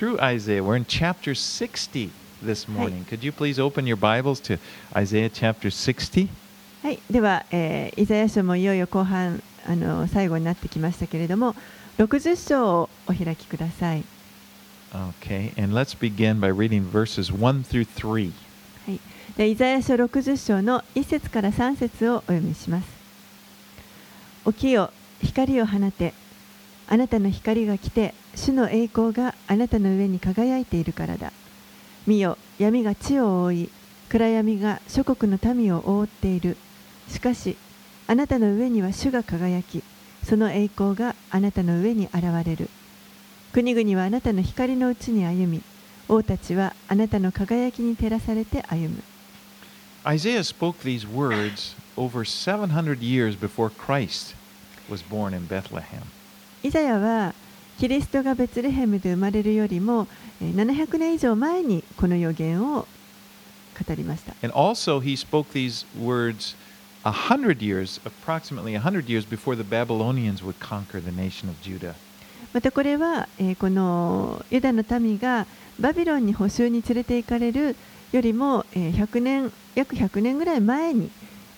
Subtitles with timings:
[0.00, 0.64] through Isaiah.
[0.64, 2.10] We're in chapter 60
[2.40, 3.04] this morning.
[3.04, 4.58] Could you please open your Bibles to
[4.96, 6.30] Isaiah chapter 60?
[6.82, 11.54] はい、では、えーイザヤ書もいよいよ後半あの最後になってきましたけれども
[11.98, 14.02] 60章をお開きください、
[15.20, 18.32] Okay, and let's begin by reading verses 1 through 3.
[18.86, 19.00] はい、
[19.36, 22.88] でイザヤ書60章の1節から3節をお読みします
[24.46, 24.90] 起きよ
[25.22, 26.14] 光を放て
[26.92, 31.32] あなたの光が来て主の栄光があなたの上に輝いているからだ。
[32.04, 33.70] 見よ闇が地を覆い
[34.08, 36.56] 暗闇が諸国の民を覆っている。
[37.06, 37.56] しかし
[38.08, 39.84] あなたの上には主が輝き
[40.24, 42.68] その栄光があなたの上に現れる。
[43.52, 45.62] 国々はあなたの光のうちに歩み
[46.08, 49.02] 王たちはあなたの輝きに照らされて歩む。
[50.04, 54.34] Isaiah spoke these words over 700 years before Christ
[54.90, 56.02] was born in Bethlehem.
[56.62, 57.34] イザヤは
[57.78, 60.06] キリストがベツレヘムで生まれるよりも
[60.42, 62.86] えー700年以上前にこの予言を
[63.86, 66.54] 語りました And also, he spoke these words
[67.04, 71.56] a hundred years, approximately a hundred years before the Babylonians would conquer the nation of
[71.62, 71.94] Judah.
[72.52, 75.46] またこれは、えーこのユダの民が
[75.78, 77.74] バビロンに捕囚に連れて行かれる
[78.12, 81.10] よりも、えー100年約100年ぐらい前に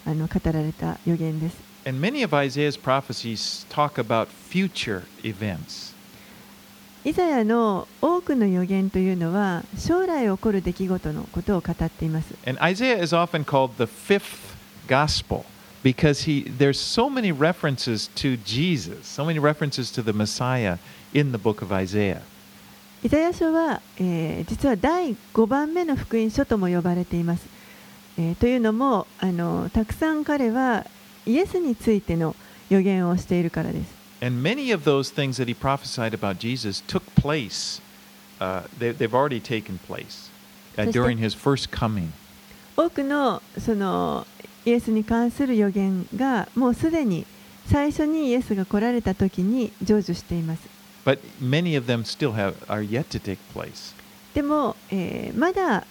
[0.07, 1.72] あの語られた予言です
[7.05, 12.35] イザヤの多くの予言というのは将来起こる出来事のことを語っています。
[23.03, 27.45] イザヤ書は実は第五番目の福音書とも呼ばれています。
[28.39, 30.87] というのも、あのたくさん彼は
[31.27, 32.35] イエスについての
[32.71, 34.03] 予言をしているからです。
[34.21, 37.81] And many of those things that he prophesied about Jesus took place.
[38.39, 40.31] Uh, they, they've already taken place
[40.79, 42.13] uh, during his first coming.
[42.77, 44.27] 多くのその
[44.65, 47.27] イエスに関する予言がもうすでに
[47.67, 50.69] 最初にイエスが来られた時に成就しています。
[51.05, 53.95] But many of them still have are yet to take place.
[54.35, 55.87] でも、えーまだ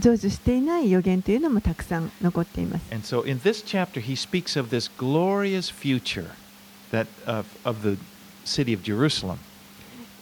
[0.00, 2.92] 成就していない予言というのもたくさん残っています。
[2.92, 6.30] And so in this chapter, he speaks of this glorious future
[6.92, 7.98] that of, of the
[8.44, 9.38] city of Jerusalem.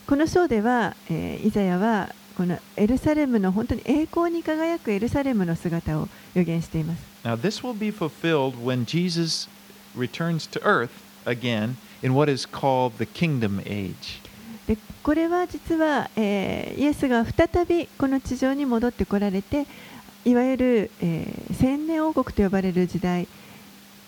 [0.07, 7.03] この章では、えーイザヤはこのエルサレムの本当に栄光に輝くエルサレムの姿を予言しています。
[7.25, 9.49] Now, this will be fulfilled when Jesus
[9.97, 10.91] returns to earth
[11.25, 14.21] again in what is called the kingdom age.
[14.70, 19.66] でこれは実は、えーイエスが再びこの地上に戻ってこられて
[20.24, 23.28] いわゆる、えー千年王国と呼ばれる時代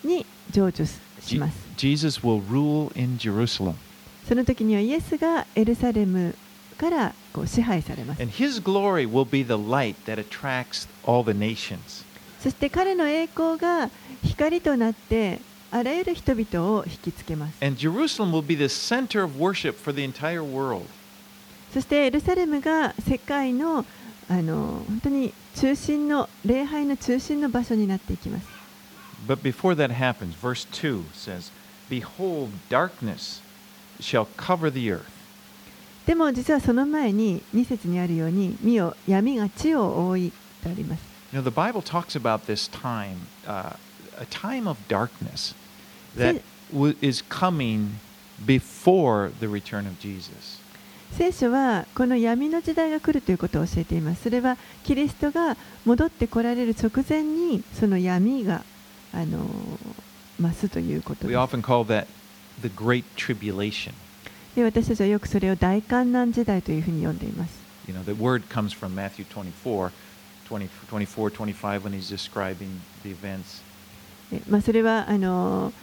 [0.04, 0.86] に成就
[1.20, 1.58] します。
[1.78, 3.74] Jesus will rule in Jerusalem.
[4.28, 6.36] その時にはイエスがエルサレム
[6.78, 8.22] からこう支配されます。
[8.22, 12.06] And his glory will be the light that attracts all the nations.
[12.40, 13.90] そして彼の栄光が
[14.24, 15.40] 光となって
[15.74, 17.66] あらゆる人々を引きつけます。
[17.66, 20.86] And Jerusalem will be the center of worship for the entire world.
[21.74, 23.86] そしてエルサレムが世界の
[24.30, 28.48] あの本当に中心の礼拝の中心の場所になっていきます。
[29.26, 31.52] But before that happens, verse 2 says,
[31.90, 33.42] Behold, darkness
[34.00, 35.04] shall cover the earth.
[36.06, 41.04] でも実はその前に2節にあるように「見よ闇が地を覆い」とあります。
[41.32, 43.78] You know, the Bible talks about this time, uh,
[44.20, 45.56] a time of darkness
[46.18, 46.42] that
[47.02, 48.00] is coming
[48.46, 50.60] before the return of Jesus.
[51.18, 54.24] 聖書はこの闇の時代が来るということを教えています。
[54.24, 58.64] それはキリストが戻ってこられる直前にその闇が、
[59.14, 59.46] あの、
[60.40, 61.38] 増すということです。
[64.56, 67.62] 私たちはよくそれを大観難時代というふうに呼んでいます。
[67.88, 69.92] The word comes from Matthew 24,
[70.50, 73.62] 20, 24 25 when he's describing the events.
[74.50, 75.74] まあそれはあの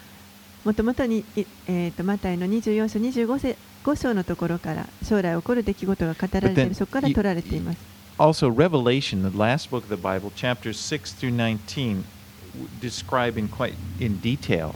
[0.69, 7.79] もともとに、いえー、とマタイの24章25せ5章のところから将来起こる出来事が語られているそこから取られています。
[8.19, 12.05] Also, Revelation, the last book of the Bible, chapters 6 through 19,
[12.53, 14.75] w- describe in quite in detail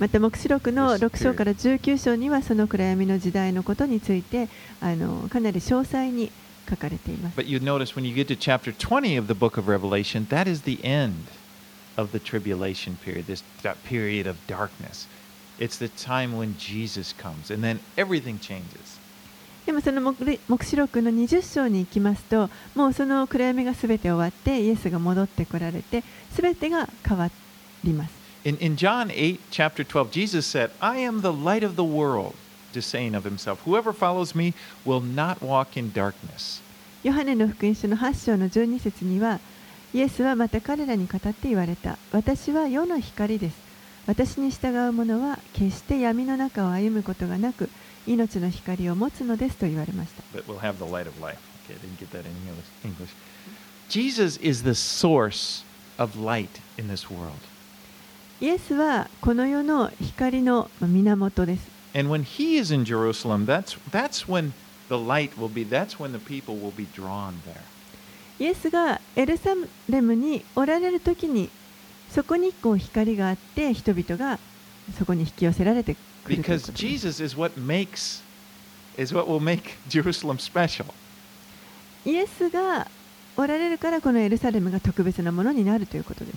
[0.00, 4.48] また黙示録の This 6章から19章にはその暗闇の時代のことについて
[4.80, 6.32] あのかなり詳細に
[6.68, 7.38] 書かれています。
[7.38, 10.62] But you notice when you get to chapter 20 of the book of Revelation, that is
[10.62, 11.12] the end
[11.96, 15.06] of the tribulation period, this that period of darkness.
[15.58, 18.98] It's the time when Jesus comes, and then everything changes.
[19.66, 26.02] でもその黙黙示録の20章に行きますともうその暗闇が全て終わってイエスが戻ってこられて
[26.34, 27.30] 全てが変わ
[27.84, 28.12] ります。
[28.44, 32.34] In, in John 8, chapter 12, Jesus said, I am the light of the world.
[32.72, 34.54] to saying of himself, Whoever follows me
[34.84, 36.62] will not walk in darkness.
[37.04, 39.38] ヨハネの福音書の8章の12節には
[39.94, 43.67] イエスはまた彼らに語って言われた私は世の光です
[44.08, 47.68] 私に従う者は決して闇の中を歩むことがなく
[48.06, 51.38] 命の光を持つのですと言われました But we'll have the light of life.
[51.68, 52.32] Okay, I didn't get that in
[52.82, 53.10] English.
[53.90, 55.62] Jesus is the source
[55.98, 57.34] of light in this world.
[58.40, 64.52] イエスはこの世の光の源です And when he is in Jerusalem, that's, that's when
[64.88, 67.60] the light will be, that's when the people will be drawn there.
[68.38, 69.50] イエスがエルサ
[69.90, 71.50] レムにおられる時に
[72.14, 74.38] そこにこう光があって人々が
[74.98, 76.36] そこに引き寄せられてくる。
[82.04, 82.88] イエスが
[83.36, 86.36] おられるからこのエルサレムが特別なものになるということです。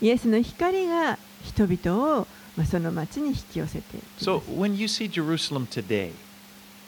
[0.00, 2.26] イエスの光が人々を
[2.56, 3.98] まあその町に引き寄せて。
[4.18, 6.12] So when you see Jerusalem today,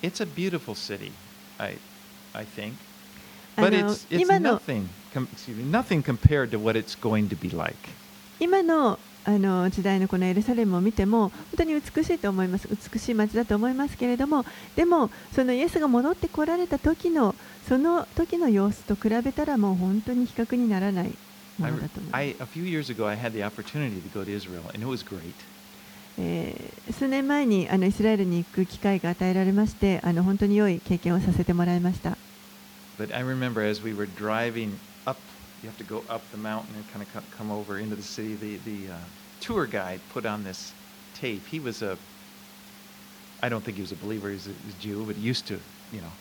[0.03, 1.13] it's a beautiful city,
[1.59, 1.79] I,
[2.33, 2.75] I think.
[3.57, 6.99] あ But の it's, it's 今の nothing, com- excuse me, nothing compared to what it's
[6.99, 7.77] going to be like.
[8.41, 14.45] 今のあの時代のこのエルサレムを見ても本当に美しいと思います美しい町だと思いますけれども
[14.75, 17.37] でもそのイエスが戻ってこられた時の
[17.69, 21.15] その時の様子と比べたらもう本当に比較にならない
[21.57, 24.87] ものだと思います I, a few years ago, I had the opportunity to go to Israel, and it
[24.87, 25.35] was great.
[26.19, 32.19] えー数年前にあのイスラエルに行く機会が与えられましてあの本当に良い経験をさせてもらいました
[32.98, 35.20] But I remember as we were driving up,
[35.62, 38.36] you have to go up the mountain and kind of come over into the city.
[38.36, 38.98] The, the uh,
[39.40, 40.74] tour guide put on this
[41.14, 41.46] tape.
[41.48, 41.98] He was a,
[43.42, 45.60] I don't think he was a believer, he was a, a Jew, but used to,
[45.92, 46.12] you know,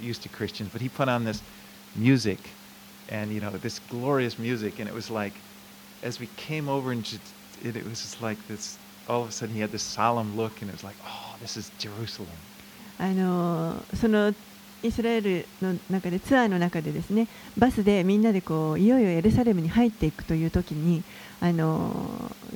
[0.00, 0.70] used to Christians.
[0.72, 1.42] But he put on this
[1.94, 2.38] music
[3.08, 4.80] and, you know, this glorious music.
[4.80, 5.34] And it was like,
[6.02, 7.22] as we came over and just,
[7.62, 8.78] it, it was just like this,
[9.08, 11.56] all of a sudden he had this solemn look and it was like, oh, this
[11.56, 12.36] is Jerusalem.
[12.96, 14.32] あのその
[14.81, 17.27] イスラエルの中でツアーの中でですね
[17.57, 21.03] バスでみんなでこういよいよエルサレムに入っていくという時に
[21.41, 21.91] あの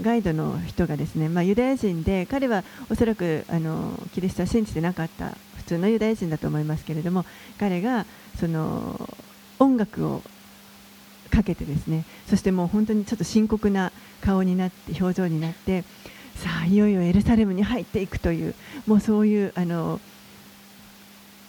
[0.01, 7.25] ガイドの人がですね、まあ、ユダヤ人で彼はおそらくあのキリストは信じてなかった普通のユダヤ人だと思いますけれども
[7.57, 8.05] 彼が
[8.39, 9.09] その
[9.59, 10.21] 音楽を
[11.29, 13.91] かけてですねそしてもう本当にちょっと深刻な
[14.21, 15.83] 顔になって表情になって
[16.35, 18.55] さあいよいよエルサレムに入っていくという
[18.85, 19.99] もうそういうあの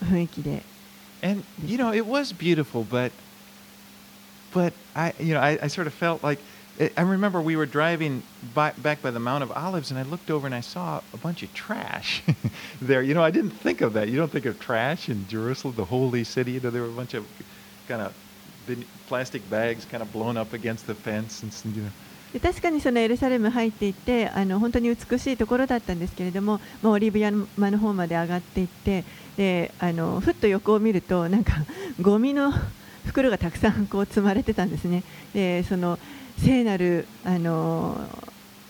[0.04, 0.64] 雰囲気で
[1.22, 3.12] And you know, it was beautiful, but
[4.54, 6.40] but I you know I, I sort of felt like
[6.80, 8.24] I I remember we were driving
[8.54, 11.18] by, back by the Mount of Olives, and I looked over and I saw a
[11.18, 12.24] bunch of trash
[12.82, 13.02] there.
[13.02, 14.08] You know, I didn't think of that.
[14.08, 16.54] You don't think of trash in Jerusalem, the holy city.
[16.54, 17.26] You know, there were a bunch of
[17.90, 18.14] kind of
[19.08, 21.92] plastic bags kind of blown up against the fence, and some, you know.
[22.34, 29.04] で確かにそのエルサレム入っていってあの本当に美しいところだったんですけれども、まあ、オリーブ山の方まで上がっていって
[29.37, 31.53] であのふっと横を見るとなんか
[32.01, 32.53] ゴミの
[33.07, 35.03] 袋がたくさんこう積まれてたんですね。
[35.35, 35.99] でその
[36.39, 37.97] 聖なるあの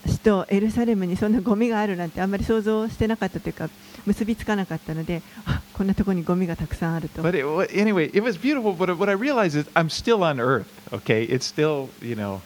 [0.04, 3.70] 首都エルサレムにそんなゴミがあるなんてあんまり想像してなかったというか
[4.04, 7.22] 結びつかなかったのであこんなところにゴミがたくさんあると。
[7.22, 8.74] But it, wa- anyway, it was beautiful.
[8.76, 10.66] But what I realized is I'm still on Earth.
[10.92, 12.42] Okay, it's still you know,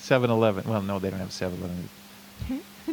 [0.00, 0.64] 7-Eleven.
[0.70, 1.88] Well, no, they don't have 7-Eleven.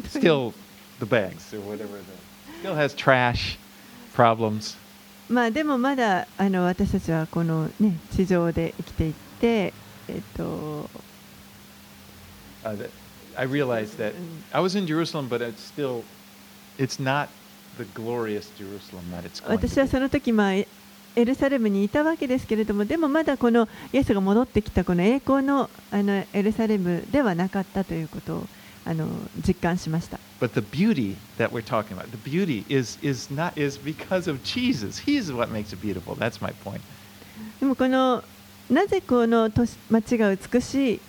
[0.07, 0.53] Still
[0.99, 1.97] the bags or whatever.
[1.97, 3.57] The, still has trash
[4.15, 4.77] problems.
[5.29, 9.73] まあでもまだあの私たちはこの、ね、地上で生きていって、
[10.07, 10.89] えっと
[12.63, 12.91] Uh, that
[13.35, 14.13] I realized that
[14.53, 16.03] I was in Jerusalem, but it's still,
[16.77, 17.29] it's not
[17.77, 19.91] the glorious Jerusalem that it's going 私 to は be.
[19.91, 20.67] その時まあエ
[21.15, 28.47] エルサレムにいたわけですけれどもでもまだこのイエスが戻ってきたこの栄光のあのエルサレムではなかったということを
[28.85, 29.07] あの
[29.47, 34.41] 実感しました But the beauty that we're talking about, the beauty is is not is because of
[34.43, 35.03] Jesus.
[35.05, 36.15] He's what makes it beautiful.
[36.15, 36.81] That's my point.
[37.59, 38.23] でもこの
[38.69, 39.49] なぜこの
[39.89, 40.99] 町が美しい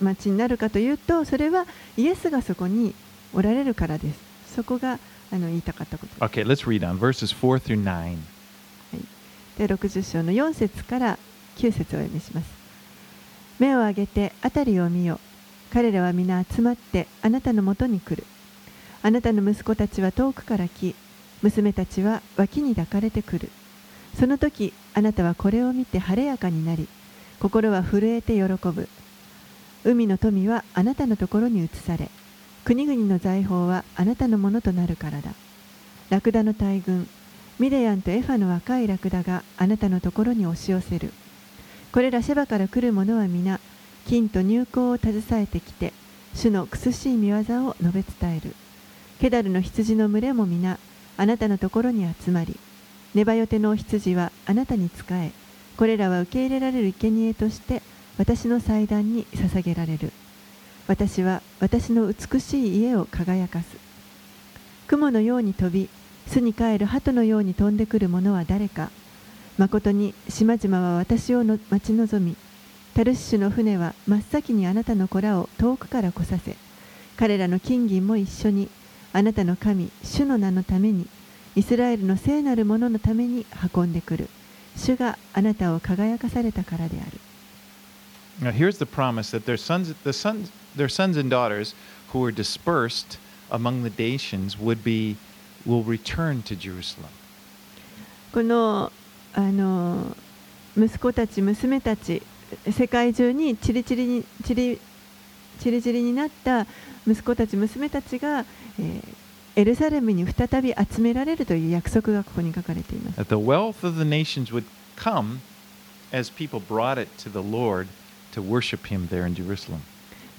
[0.00, 1.66] 町になるかというとそれは
[1.96, 2.94] イエスがそこに
[3.34, 4.98] おられるからですそこが
[5.30, 8.16] あの言いたかったことです Okay, let's read on verses 4 through 9.
[9.58, 11.18] で60章の4節から
[11.56, 12.46] 9節をお読みします
[13.58, 15.18] 目を上げて辺りを見よ
[15.72, 18.24] 彼らは皆集まってあなたのもとに来る。
[19.02, 20.94] あなたの息子たちは遠くから来
[21.42, 23.50] 娘たちは脇に抱かれてくる。
[24.18, 26.88] その時あなたはこれを見て晴れやかになり
[27.38, 28.88] 心は震えて喜ぶ。
[29.84, 32.10] 海の富はあなたのところに移され
[32.64, 35.32] 国々の財宝はあなたのものとなるからだ。
[36.10, 37.06] ラクダの大群
[37.58, 41.12] ミデヤンとエファの若いラクダがあなたのところに押し寄せる。
[41.92, 43.60] これらシェバから来る者は皆
[44.08, 45.92] 金と入香を携えてきて
[46.34, 47.36] 主の苦しい見業
[47.66, 48.54] を述べ伝える。
[49.20, 50.78] ケダルの羊の群れも皆
[51.18, 52.56] あなたのところに集まり
[53.14, 55.32] ネバヨテの羊はあなたに仕え
[55.76, 57.82] これらは受け入れられる生贄として
[58.16, 60.10] 私の祭壇に捧げられる。
[60.86, 63.76] 私は私の美しい家を輝かす。
[64.86, 65.90] 雲のように飛び
[66.26, 68.90] 巣に帰る鳩のように飛んでくる者は誰か。
[69.58, 72.36] 誠に島々は私を待ち望み
[72.94, 76.56] タルシシュの船は真っ先にあなたの子らを遠くから来させ
[77.16, 78.68] 彼らの金銀も一緒に
[79.12, 81.06] あなたの神主の名のために
[81.56, 84.28] イスラエルの聖なるもののために運んでくる
[84.76, 87.18] 主があなたを輝かされたからである
[88.40, 91.74] Now, here's the promise that their sons, the sons, their sons and daughters
[92.12, 93.18] who were dispersed
[93.50, 95.16] among the nations would be,
[95.66, 97.10] will return to Jerusalem.
[98.32, 98.92] この
[99.34, 100.16] あの
[100.76, 102.22] 息子たち娘たち
[102.70, 104.78] 世界中にチリチリにチリ
[105.60, 106.66] チリチリになった
[107.06, 108.44] 息子たち娘たちが、
[108.78, 109.02] えー、
[109.56, 113.20] エルサレムに再び集められるという約束がここに書かれています。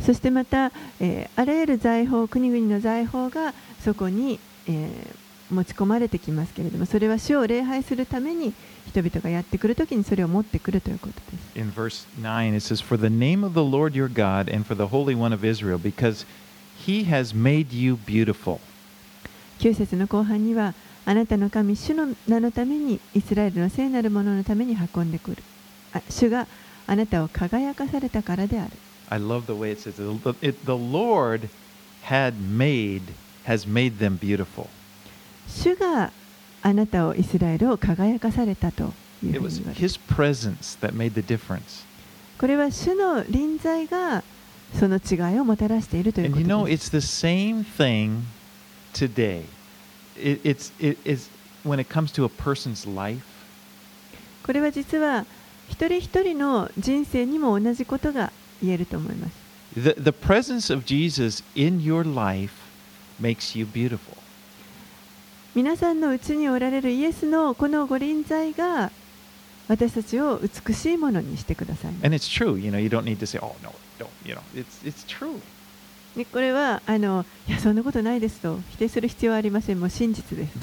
[0.02, 5.16] そしてまた、えー、あらゆる財宝、国々の財宝がそこに、えー、
[5.50, 8.54] 持ち込まれてきますけれども、それは主を礼拝するために
[8.88, 11.60] 人々がやってくるときにそれを持ってくるということです。
[11.60, 14.94] In verse 9, it says, For the name of the Lord your God and for the
[14.94, 16.26] Holy One of Israel, because
[16.86, 18.60] He has made you beautiful.
[19.60, 20.74] 9節の後半には、
[21.06, 25.44] あなたの神、主の名のために、イスラエルの聖なるもののために運んでくる。
[25.94, 26.48] あ主が
[26.88, 28.72] あなたを輝かされたからである。
[29.10, 31.50] I love the way it says, the, Lord
[32.04, 33.14] had made,
[33.46, 34.68] has made them beautiful.
[35.50, 36.12] 主が
[36.62, 38.94] あなたをイスラエルを輝かされたと。
[42.38, 44.24] これは主の臨在が
[44.80, 46.92] その違いをもたらしているということです。
[54.44, 55.26] これは実は
[55.68, 58.32] 一人一人の人生にも同じことが
[58.64, 59.34] 言えると思います。
[59.76, 62.54] The, the presence of Jesus in your life
[63.22, 64.19] makes you beautiful.
[65.56, 68.92] 皆さんのうちにおられるイエスのこのご臨在が
[69.68, 71.94] 私たちを美しいものにしてください。
[76.32, 79.80] これはあのいやそんなことないですと否定する必要はありません。
[79.80, 80.60] もう真実です。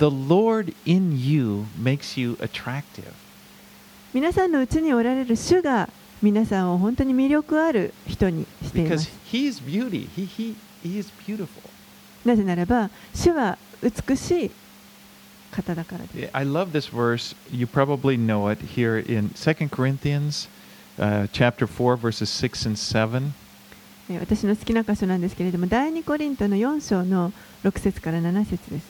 [4.12, 5.88] 皆さんのうちにおられる主が
[6.23, 9.11] 皆さんを本当に魅力ある人にしています。
[12.25, 14.50] なぜならば、主は美しい。
[15.56, 16.30] 方だからです。
[16.34, 17.36] I love this verse.
[17.51, 20.50] You probably know it here in 2 Corinthians
[20.98, 23.34] uh, chapter 4, verses 6 and 7.
[24.10, 27.32] えー私の好きな箇所なんですけれども第2コリントの4章の
[27.63, 28.86] 6節から7節です。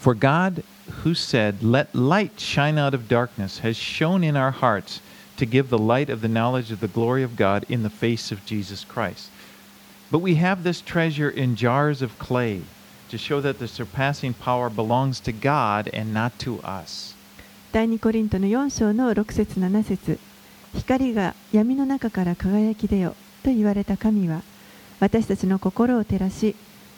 [0.00, 0.64] For God,
[1.04, 5.00] who said, Let light shine out of darkness, has shone in our hearts
[5.36, 8.32] to give the light of the knowledge of the glory of God in the face
[8.32, 9.30] of Jesus Christ.
[10.10, 12.62] But we have this treasure in jars of clay
[13.09, 17.15] To show that the surpassing power belongs to God and not to us.
[17.71, 20.19] 第2コリントの4章の6節7節。
[20.75, 24.41] 光が闇の中から輝き出よと言われた神は
[24.99, 26.55] 私たちの心を照らし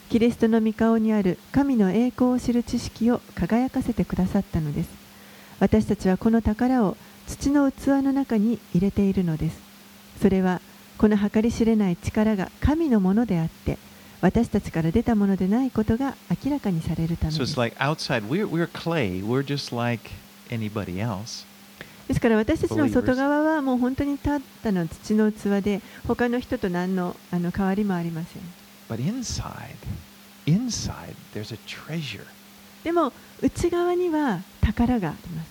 [0.08, 4.90] キリストの御顔にある神の栄光を知る知識を輝かせてくださったのです。
[5.60, 9.60] 私たちはこの宝を土の器の中に入れているのです。
[10.20, 10.60] それは
[10.98, 13.78] この計り知れない力が神のものであって
[14.20, 17.38] 私たちから出たものでないことが明らかにされるためです。
[22.08, 28.42] ですから私たちの外側はもう本当にたったの土の器で他の人と何の,あの変わりもありません。
[32.82, 35.48] でも内側には宝があります。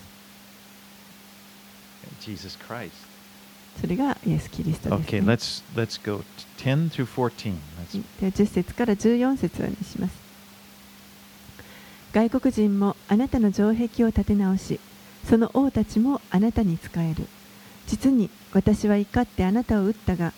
[3.80, 6.22] それがイエス・キリストです、Okay, ね let's let's go
[6.58, 7.54] 10 through 14.
[7.80, 10.14] Let's では10節から14節をにします。
[12.12, 14.80] 外国人もあなたの城壁を立て直し
[15.24, 17.26] その王たちもあなたに仕える。
[17.86, 20.32] 実に私は怒ってあなたを撃ったが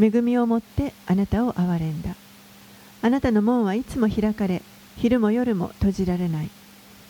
[0.00, 2.14] 恵みをもってあなたを憐れんだ。
[3.02, 4.62] あなたの門はいつも開かれ
[4.96, 6.50] 昼も夜も閉じられない。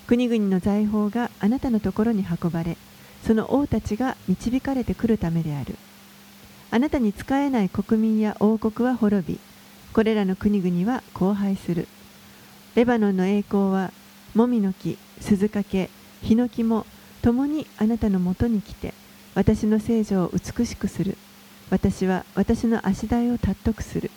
[0.07, 2.77] 国々の財宝があなたのところに運ばれ
[3.27, 5.77] その王たちが導かれてくるためである。
[6.71, 9.41] あなたに仕えない国民や王国は滅び
[9.93, 11.89] これらの国々は荒廃する。
[12.75, 13.93] レバノンの栄光は
[14.35, 15.89] もみの木鈴掛
[16.23, 16.87] ヒノキも
[17.23, 18.95] 共にあなたのもとに来て
[19.35, 21.17] 私の聖女を美しくする。
[21.71, 24.11] 私は私の足台を尊くする。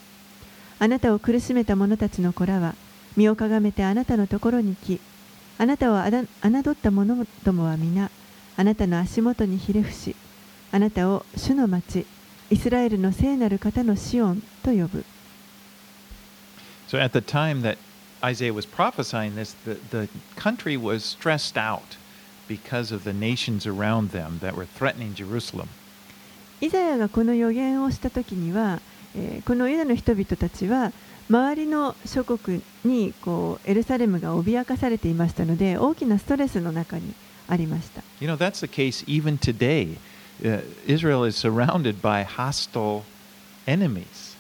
[0.80, 2.76] あなたを苦しめた者たちの子らは
[3.16, 5.00] 身をかがめてあなたのところに来
[5.58, 8.10] あなたを侮った者どもは皆
[8.62, 10.16] あなたの足元にひれ伏し
[10.72, 12.06] あなたを主の町
[12.52, 15.04] イスラエルの聖なる方のシオンと呼ぶ
[16.88, 17.80] So at the time that
[18.24, 21.98] Isaiah was prophesying this, the, the country was stressed out
[22.48, 25.68] because of the nations around them that were threatening Jerusalem.
[26.62, 28.80] イザヤがこの予言をした時には、
[29.16, 30.92] えーこのユダの人々たちは
[31.32, 37.16] 周りの諸国にこうエルサレムが脅かされていましたので大きなストレスの中に
[37.48, 39.98] ありました You know, that's the case even today.
[40.44, 43.04] Uh, Israel is surrounded by hostile
[43.68, 44.32] enemies.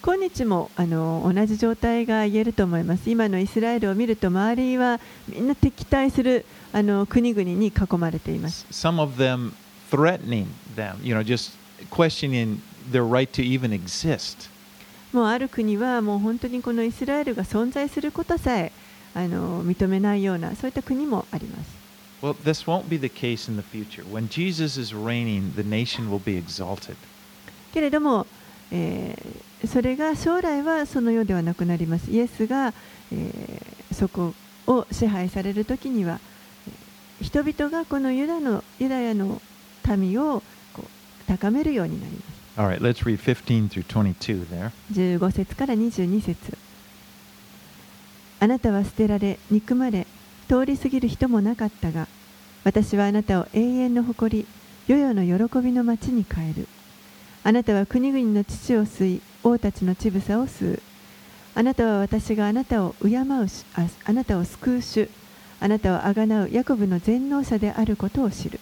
[0.00, 9.52] 今日もあの同じ状態が言えると思います今のイスラエルを見ると周りはみんな敵対するあの国々に囲まれています Some of them
[9.90, 11.52] threatening them, you know, just
[11.90, 14.48] questioning their right to even exist.
[15.12, 18.72] もうある国はもう本当にこのイスラエルが存在することさえ
[19.14, 21.77] あの認めないようなそういった国もあります
[22.20, 24.02] Well, this won't be the case in the future.
[24.02, 26.96] When Jesus is reigning, the nation will be exalted.
[27.72, 28.26] けれども、
[28.72, 32.10] えーそれが将来はそのようではなくなります。
[32.12, 32.72] イエスが、
[33.12, 34.34] えーそこ
[34.66, 36.20] を支配される時には、
[36.68, 39.40] えー人々がこのユダのユダヤの
[39.96, 40.88] 民をこう
[41.26, 42.60] 高めるようになります。
[42.60, 44.70] All right, let's read 15 through 22 there.
[44.92, 46.56] 15節から22節
[48.40, 50.06] あなたは捨てられ憎まれ
[50.48, 52.08] 通り過ぎる人もなかったが
[52.64, 54.46] 私はあなたを永遠の誇り
[54.88, 56.66] 世々の喜びの町に変える。
[57.44, 60.82] あなたは国々の父を吸い王たちの乳房を吸う。
[61.54, 63.46] あなたは私があなたを敬うあ
[64.04, 65.10] あなたを救う主。
[65.60, 68.60] あなたをあがなうヤコブの全能者であることを知る。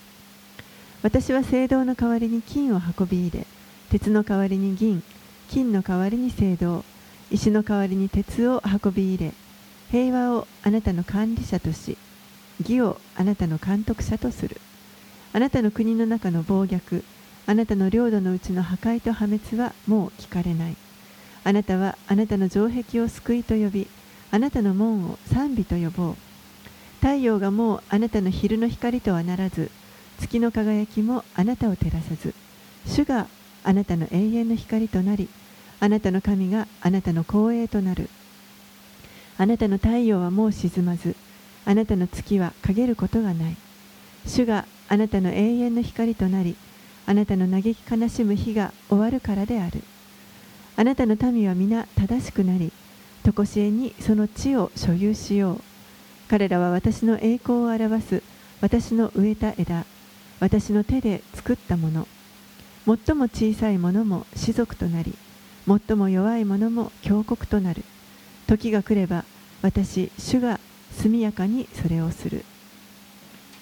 [1.02, 3.46] 私は聖堂の代わりに金を運び入れ
[3.90, 5.04] 鉄の代わりに銀
[5.48, 6.84] 金の代わりに聖堂
[7.30, 9.32] 石の代わりに鉄を運び入れ
[9.90, 11.96] 平和をあなたの管理者とし
[12.60, 14.60] 義をあなたの監督者とする。
[15.32, 17.04] あなたの国の中の暴虐
[17.46, 20.76] あなたの領土のうちの破壊と破滅はもう聞かれない。
[21.44, 23.86] あなたはあなたの城壁を救いと呼び
[24.32, 26.16] あなたの門を賛美と呼ぼう。
[27.00, 29.70] 太陽がもうあなたの昼の光とはならず
[30.18, 32.34] 月の輝きもあなたを照らさず。
[32.86, 33.28] 主が
[33.62, 35.28] あなたの永遠の光となり
[35.78, 38.08] あなたの神があなたの光栄となる。
[39.38, 41.14] あなたの太陽はもう沈まず
[41.64, 43.56] あなたの月は陰ることがない。
[44.26, 46.56] 主があなたの永遠の光となり
[47.06, 49.82] あなたの嘆き悲しむ日が終わるからである。
[50.76, 52.72] あなたの民は皆正しくなり
[53.24, 55.60] 常しえにその地を所有しよう。
[56.28, 58.22] 彼らは私の栄光を表す
[58.60, 59.84] 私の植えた枝
[60.40, 62.06] 私の手で作ったもの。
[62.86, 65.14] 最も小さいものも士族となり
[65.66, 67.84] 最も弱いものも強国となる。
[68.46, 69.24] 時が来れば
[69.62, 70.60] 私主が
[71.00, 72.44] 速やかにそれをする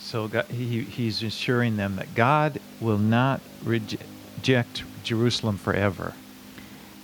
[0.01, 3.99] So God, he, he's assuring them that God will not reje-
[4.43, 6.13] reject Jerusalem forever.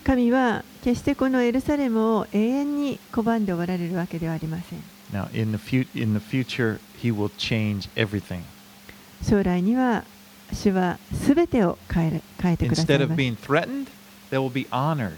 [0.04, 8.42] 神は決してこのエルサレムを永遠に拒んでおられるわけではありません Now, in the, fu- in the future, he will change everything.
[9.22, 10.04] 将来には
[10.52, 13.86] 主は全てを変える変えてくださ Instead い of ます being threatened,
[14.30, 15.16] they will be honored.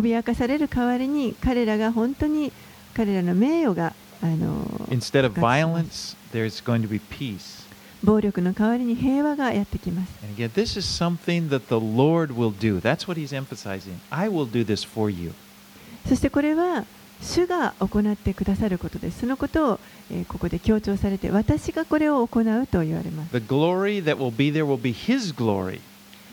[0.00, 2.52] 脅かされる代わりに彼らが本当に
[2.94, 7.64] 彼らの名誉があの Instead of violence, there's going to be peace.
[8.02, 12.80] 暴力の代わりに平和がやってきます And again, this is something that the Lord will do.
[12.80, 14.00] That's what he's emphasizing.
[14.10, 15.32] I will do this for you.
[16.06, 16.84] そしてこれは
[17.22, 19.80] 主が行ってくださることですそのことを、
[20.10, 25.80] えーここで強調されて私がこれを行うと言われます The glory that will be there will be his glory.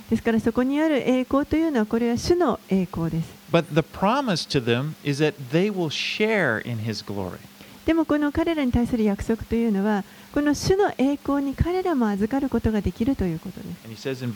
[0.10, 7.40] ですからそこにある栄光というのはこれは主の栄光です But the promise to them is that they will share in his glory.
[7.86, 14.08] でもこの彼らに対する約束というのは、この主の栄光に彼らも預かることができるということです。
[14.08, 14.32] 16,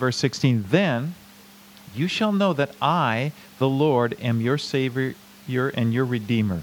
[4.58, 5.14] savior,
[5.48, 5.72] your,
[6.04, 6.62] redeemer,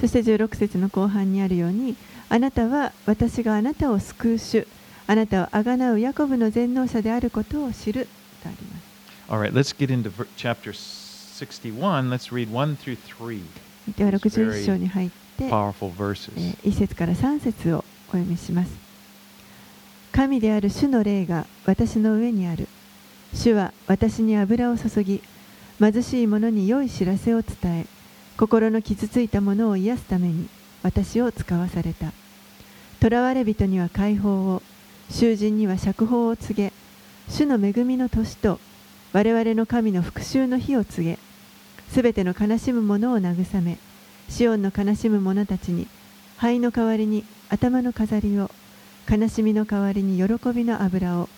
[0.00, 1.96] そして16節の後半にあるように、
[2.28, 4.66] あなたは私があなたを救う主、
[5.06, 8.08] あなたをあがなうヤコブの全能者であることを知る
[8.42, 8.79] とあります。
[9.30, 12.10] All right, let's get into chapter 61.
[12.10, 13.44] Let's read 1 through 3.
[13.96, 18.72] では61章に入って.え1節から3節をお読みします
[20.10, 22.66] 神である主の霊が私の上にある
[23.32, 25.22] 主は私に油を注ぎ
[25.78, 27.86] 貧しい者に良い知らせを伝え
[28.36, 30.48] 心の傷ついた者を癒すために
[30.82, 32.12] 私を使わされた
[33.00, 34.62] 囚われ人には解放を
[35.08, 36.72] 囚人には釈放を告げ
[37.28, 38.58] 主の恵みの年と
[39.12, 41.18] 我々の神の復讐の日を告げ
[41.88, 43.78] すべての悲しむ者を慰め
[44.28, 45.88] シオンの悲しむ者たちに
[46.36, 48.50] 灰の代わりに頭の飾りを
[49.10, 51.28] 悲しみの代わりに喜びの油を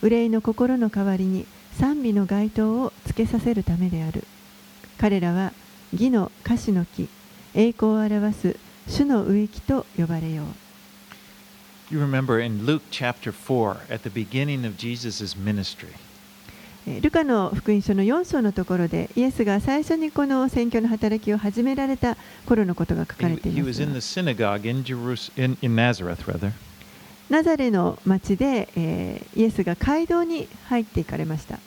[0.00, 1.44] 憂いの心の代わりに
[1.78, 4.24] 賛美の街灯をつけさせるためである。
[4.98, 5.52] 彼らは
[5.92, 7.08] 義の歌詞の木
[7.54, 8.56] 栄光を表す
[8.88, 10.46] 主の植木と呼ばれよう。
[11.94, 15.94] You remember in Luke chapter 4, at the beginning of Jesus' ministry,
[17.00, 23.80] ルカの福音書の4章のところで、イエスが最初にこの選挙の働きを始められた頃のことが書かれています。
[27.30, 31.58] ナザレの町で、え、イエスが街道に入っていかれました。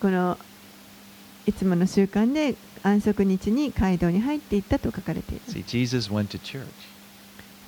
[0.00, 0.38] この
[1.46, 5.58] いつもの習慣で安息日に街道に入っていったと書かれています。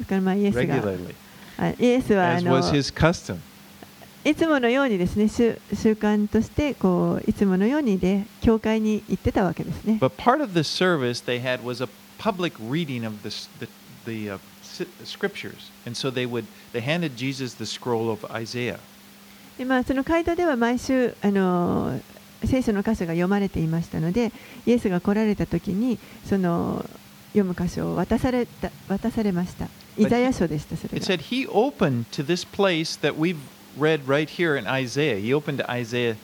[0.01, 1.15] だからまあイエスが regularly,
[1.59, 3.39] あイエスはあ as の was his custom.
[4.25, 13.69] いつものようにですね習習慣としてこういつものようにで教会に行ってたわけですね But part of the service they had was a public reading of the, the,
[14.07, 14.39] the uh,
[15.05, 15.71] scriptures.
[15.85, 18.79] And so they would they handed Jesus the scroll of Isaiah.
[19.59, 22.01] でまあ、その街道では毎週あの
[22.45, 24.33] 聖書の箇所が読まれていましたので
[24.67, 26.85] イエスが来られた時にその
[27.33, 33.37] 読む箇所を渡された渡されましたイザヤ書でしたそれ It が said he opened to this place that we've
[33.79, 35.19] read right here in Isaiah.
[35.19, 36.17] He opened to Isaiah.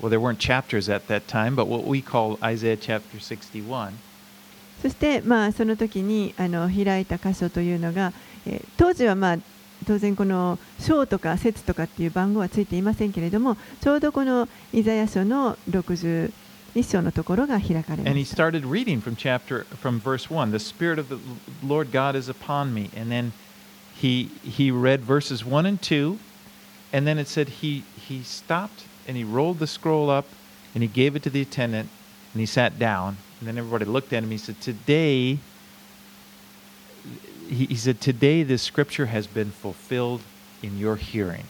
[0.00, 3.92] Well, there weren't chapters at that time, but what we call Isaiah chapter 61.
[4.82, 8.12] そして、まあ、その時にあの開いた箇所というのが、
[8.46, 9.38] えー当時は、まあ、
[9.86, 15.56] 当然この章とか節とかっていう番号はついていませんけれどもちょうどこのイザヤ書の
[16.75, 18.35] 61章のところが開かれま And he した。
[18.35, 20.51] started reading from chapter from verse 1.
[20.51, 21.19] The spirit of the
[21.65, 22.89] Lord God is upon me.
[22.95, 23.33] And then
[23.95, 26.17] he he read verses 1 and 2.
[26.93, 30.25] And then it said he he stopped and he rolled the scroll up
[30.73, 31.89] and he gave it to the attendant
[32.33, 33.17] and he sat down.
[33.39, 34.31] And then everybody looked at him.
[34.31, 35.39] He said, "Today
[37.51, 40.21] he, he said, Today this scripture has been fulfilled
[40.63, 41.45] in your hearing.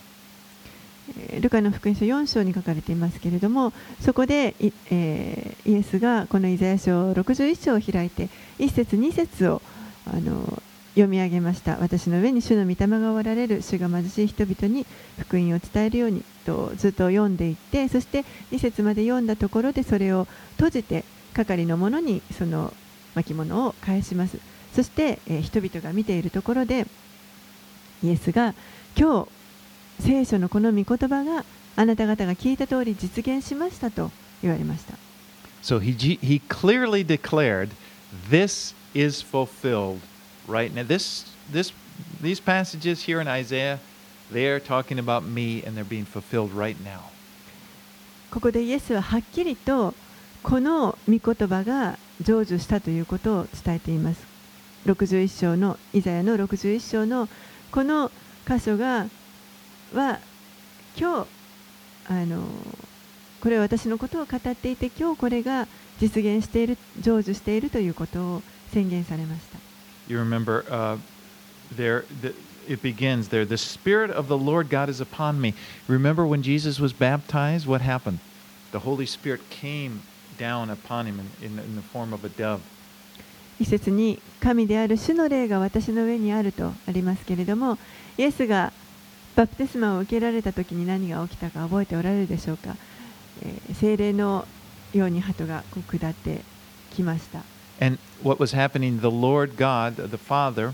[1.39, 9.61] ルカの福音書4章に書かれていますけれどもそこでい、えイエスがこのイザヤ書61章を開いて1節2節を
[10.05, 10.61] あの
[10.97, 11.77] 読み上げました。
[11.79, 14.87] 私の上に主の御霊がおられる主が貧しい人々に
[15.19, 22.73] 福音を伝えるようにとずっと読んでいってそして2節まで読んだところでそれを閉じて係の者にその
[23.13, 24.39] 巻物を返します。
[24.73, 26.85] そして、え人々が見ているところで
[28.03, 28.53] イエスが
[28.95, 29.36] 今日
[29.99, 34.97] 聖書のこの御言葉があなた方が聞いた通り実現しましたと言われました。
[35.61, 37.69] So he, he clearly declared,
[38.29, 39.99] This is fulfilled
[40.47, 40.83] right now.
[40.83, 41.73] This, this,
[42.21, 43.79] these passages here in Isaiah,
[44.31, 47.01] they are talking about me and they're being fulfilled right now.
[48.31, 49.93] ここでイエスははっきりと
[50.43, 54.25] この御言葉が成就したということを伝えています。
[54.85, 57.27] 61章のイザヤの61章の
[57.71, 58.11] この
[58.47, 59.07] 箇所が
[59.93, 60.19] は
[60.97, 61.27] 今日
[62.09, 62.43] あの
[63.41, 65.67] これは私のことを語っていて今日これが
[65.99, 69.59] 実現している成就しているということを宣言されました。
[70.07, 70.97] You remember uh,
[71.75, 72.33] there, the,
[72.67, 75.53] it begins there, the Spirit of the Lord God is upon me.
[75.87, 77.67] Remember when Jesus was baptized?
[77.67, 78.19] What happened?
[78.71, 80.01] The Holy Spirit came
[80.37, 82.61] down upon him in, in, in the form of a dove.
[83.59, 87.79] 一節に神である主の霊が私の上にあるとありますけれども
[88.17, 88.71] イエスが
[89.37, 92.75] バプテスマを受けられた時に何が起きたか覚えておられるでしょうか、
[93.43, 94.47] えー精霊の
[94.93, 96.41] ように鳩がこう下って
[96.95, 97.43] きました
[97.79, 100.73] And what was happening, the Lord God, the Father,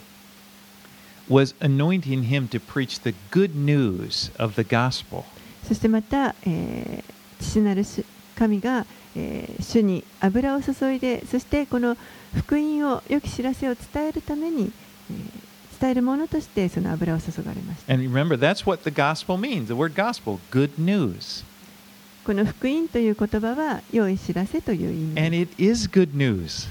[1.27, 5.25] was anointing him to preach the good news of the gospel.
[5.67, 8.05] そしてまた、えー父なる主
[8.37, 8.85] 神が、
[9.17, 11.97] えー主に油を注いでそしてこの
[12.33, 14.71] 福音を良き知らせを伝えるために、
[15.11, 15.52] えー
[15.83, 21.43] 伝えるものとしてその油を注がれました And remember, that's what the gospel means the word gospel, good news.
[22.25, 26.69] この福音という言葉は良い知らせという意味 And です it is good news.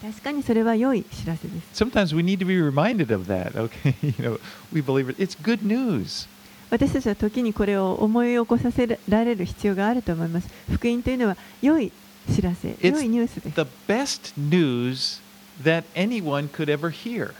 [0.00, 1.84] 確かにそれは良い知らせです。
[1.84, 3.52] Sometimes we need to be reminded of that.
[3.52, 4.40] Okay, you know,
[4.72, 5.22] we believe it.
[5.22, 6.26] It's good news.
[6.70, 10.48] 私たちは時にこれを思い起こさせられる必要があると思います。
[10.72, 11.92] 福音というのは良い
[12.34, 13.56] 知らせ、良いニュースです。
[13.56, 15.20] The best news
[15.62, 17.34] that anyone could ever hear.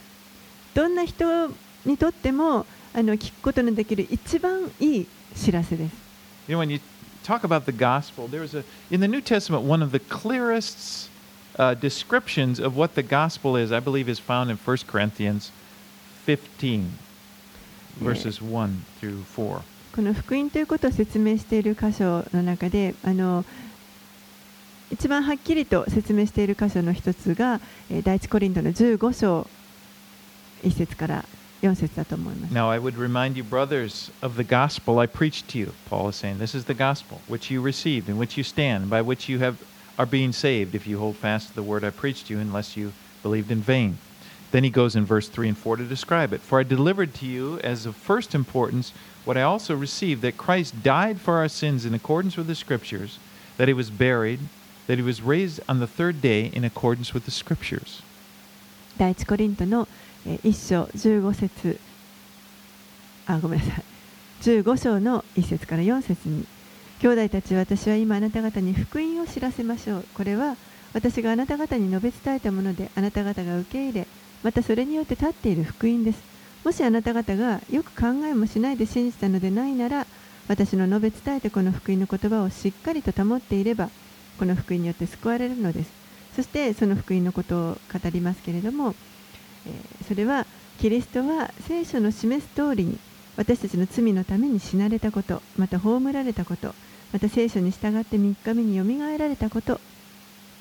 [0.78, 1.48] どんな人
[1.84, 2.64] にとっても
[2.94, 5.96] あの聞くことのできる一番いい知らせです。
[6.46, 6.78] You know, when you
[7.24, 11.10] talk about the gospel, there's a in the New Testament one of the clearest
[11.58, 13.72] uh, descriptions of what the gospel is.
[13.72, 15.50] I believe is found in 1 Corinthians
[16.26, 16.92] 15,
[18.00, 19.62] verses 1 through 4.
[19.96, 23.44] この福音ということを説明している箇所の中であの
[24.92, 27.60] 一番はっきりと説明している箇所の一つが
[27.90, 29.48] えー第一コリントの15章
[30.63, 31.25] 1節から
[31.61, 32.53] 4節だと思います。
[32.53, 35.73] Now, I would remind you, brothers, of the gospel I preached to you.
[35.89, 39.01] Paul is saying, This is the gospel which you received, in which you stand, by
[39.01, 39.57] which you have,
[39.97, 42.75] are being saved, if you hold fast to the word I preached to you, unless
[42.75, 43.97] you believed in vain.
[44.51, 46.41] Then he goes in verse 3 and 4 to describe it.
[46.41, 48.93] For I delivered to you as of first importance
[49.25, 53.17] what I also received that Christ died for our sins in accordance with the Scriptures,
[53.57, 54.41] that he was buried,
[54.87, 58.03] that he was raised on the third day in accordance with the Scriptures.
[58.95, 61.78] 第一コリントのえー 1章15節。
[63.26, 63.84] あごめんなさい。
[64.42, 66.46] 15章の1節から4節に。
[67.00, 70.04] 兄弟たち私は今あなた方に福音を知らせましょう。
[70.14, 70.56] これは
[70.92, 74.06] 私があなた方に述べ伝えたものであなた方が受け入れ
[74.42, 76.22] またそれによって立っている福音です。
[76.64, 80.06] もしあなた方がよく考えもしないで信じたのでないなら
[80.48, 83.90] 私の述べ伝えたこの福音の言葉をしっかりと保っていれば
[84.38, 85.90] この福音によって救われるのです。
[86.34, 88.94] そしてその福音のことを語りますけれども
[90.06, 90.46] それは
[90.80, 92.98] キリストは聖書の示す通りに
[93.36, 96.74] 私たちの罪のために死なれたことまた葬られたこと
[97.12, 99.80] また聖書に従って3日目によみがえられたこと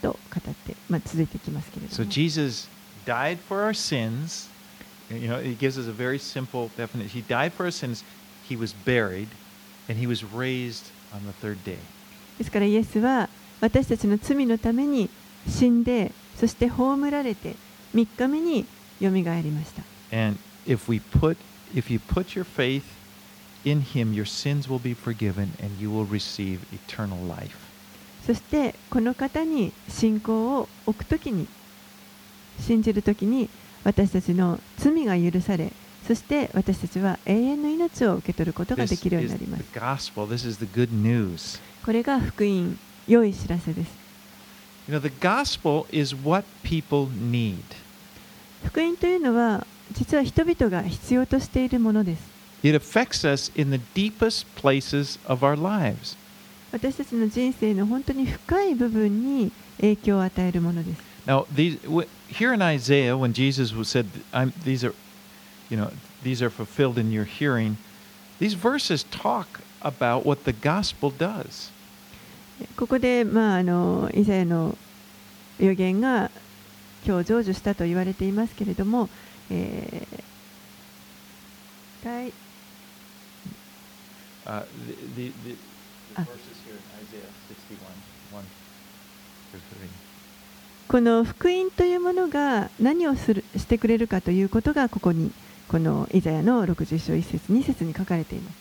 [0.01, 2.69] と語って、まあ、続いていきますけれど So も Jesus
[3.05, 4.49] died for our sins.
[5.09, 7.07] You know, he gives us a very simple definition.
[7.07, 8.03] He died for our sins,
[8.47, 9.29] he was buried,
[9.87, 11.77] and he was raised on the third day.
[12.37, 13.29] ですからイエスは
[13.61, 15.09] 私たちの罪のために
[15.47, 17.55] 死んでそして葬られて
[17.95, 18.65] 3日目に
[19.35, 19.83] よりました。
[28.25, 31.47] そしてこの方に信仰を置くときに
[32.59, 33.49] 信じるときに
[33.83, 35.71] 私たちの罪が許され
[36.07, 39.63] そして私たちは永遠の命を受け取ることができるようになります。
[41.85, 43.91] これが福音、良い知らせです。
[48.65, 56.17] 福音というのは実は人々が必要としているものです It affects us in the deepest places of our lives.
[56.71, 61.77] 私たちの人生の本当に深い部分に影響を与えるものです Now, these
[62.29, 64.93] here in Isaiah, when Jesus said, I'm, "These are,
[65.69, 65.91] you know,
[66.23, 67.75] these are fulfilled in your hearing,"
[68.39, 71.71] these verses talk about what the gospel does.
[72.75, 74.77] ここで、まあ、あのイザヤの
[75.59, 76.31] 予言が
[77.07, 79.07] 今日成就したと言われていますけれども、
[79.49, 80.23] えー
[82.03, 82.33] 第
[84.45, 85.57] Uh, the, the, the
[86.15, 86.79] here,
[87.49, 87.75] 61,
[88.31, 88.43] 1,
[90.87, 95.31] この福音というものが何をするしてくれるかということがここに
[95.67, 98.57] このイザヤの60章1節2節に書かれています。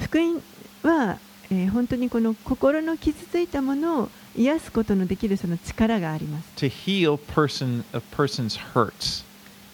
[0.00, 0.42] 福音
[0.84, 1.18] は、
[1.50, 6.48] えー本当にこの心の傷ついたものを癒すことのできるその力があります。
[6.56, 9.24] to heal person a person's hurts.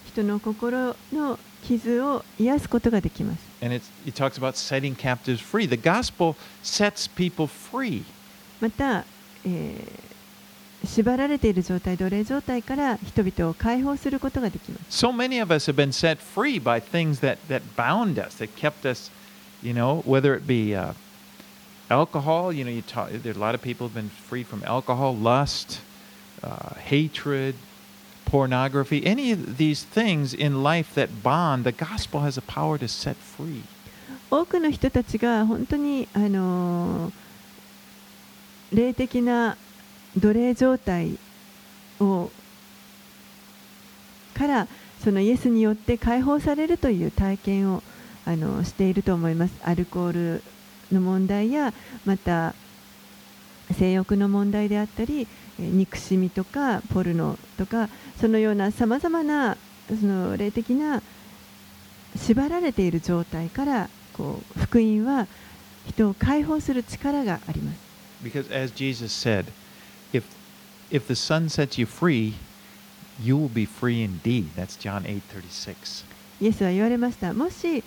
[0.06, 3.50] 人の心の傷を癒すことができます。
[3.62, 5.68] And it's, it talks about setting captives free.
[5.68, 8.04] The gospel sets people free.
[8.60, 9.04] また、
[9.44, 10.10] えー
[10.82, 15.04] 縛られている状態、奴隷状態から人々を解放することができます。
[15.06, 18.88] So many of us have been set free by things that, that bound us, that kept
[18.88, 19.10] us,
[19.61, 20.93] you know, whether it be uh,
[21.89, 24.63] alcohol, you know, you talk, there are a lot of people have been freed from
[24.63, 25.81] alcohol, lust,
[26.43, 27.55] uh, hatred,
[28.25, 32.87] pornography, any of these things in life that bond, the gospel has a power to
[32.87, 33.63] set free.
[34.31, 37.25] 多くの人たちが本当に、あのー
[38.75, 39.57] 霊的な
[40.17, 41.17] 奴隷状態
[41.99, 42.29] を
[44.33, 44.67] から
[45.01, 47.83] そのイエスによって解放されるという体験を
[48.26, 49.54] あのしていると思います。
[49.64, 50.42] アルコール
[50.92, 51.72] の問題や
[52.04, 52.54] また
[53.72, 55.28] 性欲の問題であったり
[55.58, 57.88] えー憎しみとかポルノとか
[58.20, 59.56] そのようなさまざまな
[59.88, 61.02] その霊的な
[62.16, 65.26] 縛られている状態からこう福音は
[65.86, 67.78] 人を解放する力があります。
[68.22, 69.46] Because as Jesus said,
[70.12, 70.24] if
[70.90, 72.34] if the Son sets you free,
[73.22, 74.48] you will be free indeed.
[74.56, 76.04] That's John 8:36.
[76.40, 77.32] イエスは言われました。
[77.32, 77.82] もし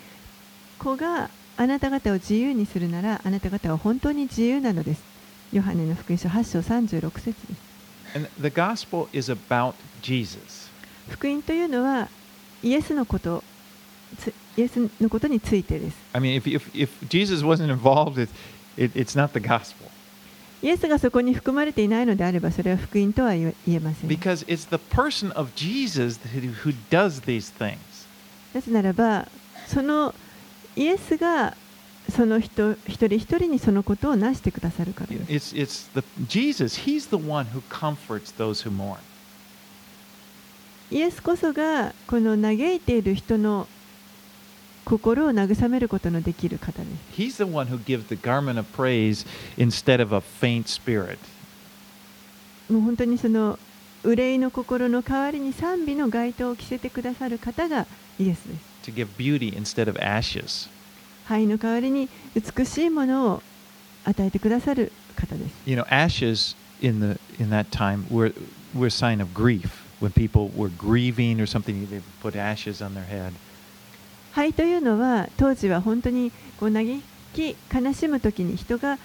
[0.80, 5.04] 子があなた方を自由にするならあなた方は本当に自由なのです。
[5.52, 7.74] ヨハネの福音書8章36節です。
[8.16, 10.70] And the gospel is about Jesus.
[11.10, 12.10] 福音というのは
[12.64, 13.44] イエスのこと
[14.18, 15.98] つイエスのことについてです。
[16.14, 18.32] I mean, if if, if Jesus wasn't involved, it,
[18.78, 19.90] it, it's not the gospel.
[20.64, 26.18] イエスがそこに含まれていないのであればそれは福音とは言えません Because it's the person of Jesus
[26.64, 27.78] who does these things.
[28.54, 29.28] なぜならば
[29.68, 30.16] その
[30.76, 31.56] イエスが
[32.10, 35.56] その人一人一人にそのことをなしてくださるからです。
[35.56, 35.60] イ
[41.02, 43.68] エスこそがこの嘆いている人の
[44.86, 47.22] 心を慰めることのできる方です。
[47.22, 49.26] He's the one who gives the garment of praise
[49.58, 51.18] instead of a faint spirit.
[52.70, 53.58] もう本当にその
[54.04, 57.88] 憂いの心の代わりに賛美の街頭を着せてくださる方が
[58.20, 58.73] イエスです。
[58.84, 60.70] To give beauty instead of ashes.
[61.26, 63.44] 灰の代わりに美しいものを
[64.06, 68.34] 与えてくださる方です You know, ashes in the in that time were
[68.76, 69.84] were a sign of grief.
[70.02, 73.32] When people were grieving or something, they put ashes on their head.
[74.34, 77.02] 灰というのは当時は本当にこう嘆
[77.34, 78.98] き悲しむ時に人が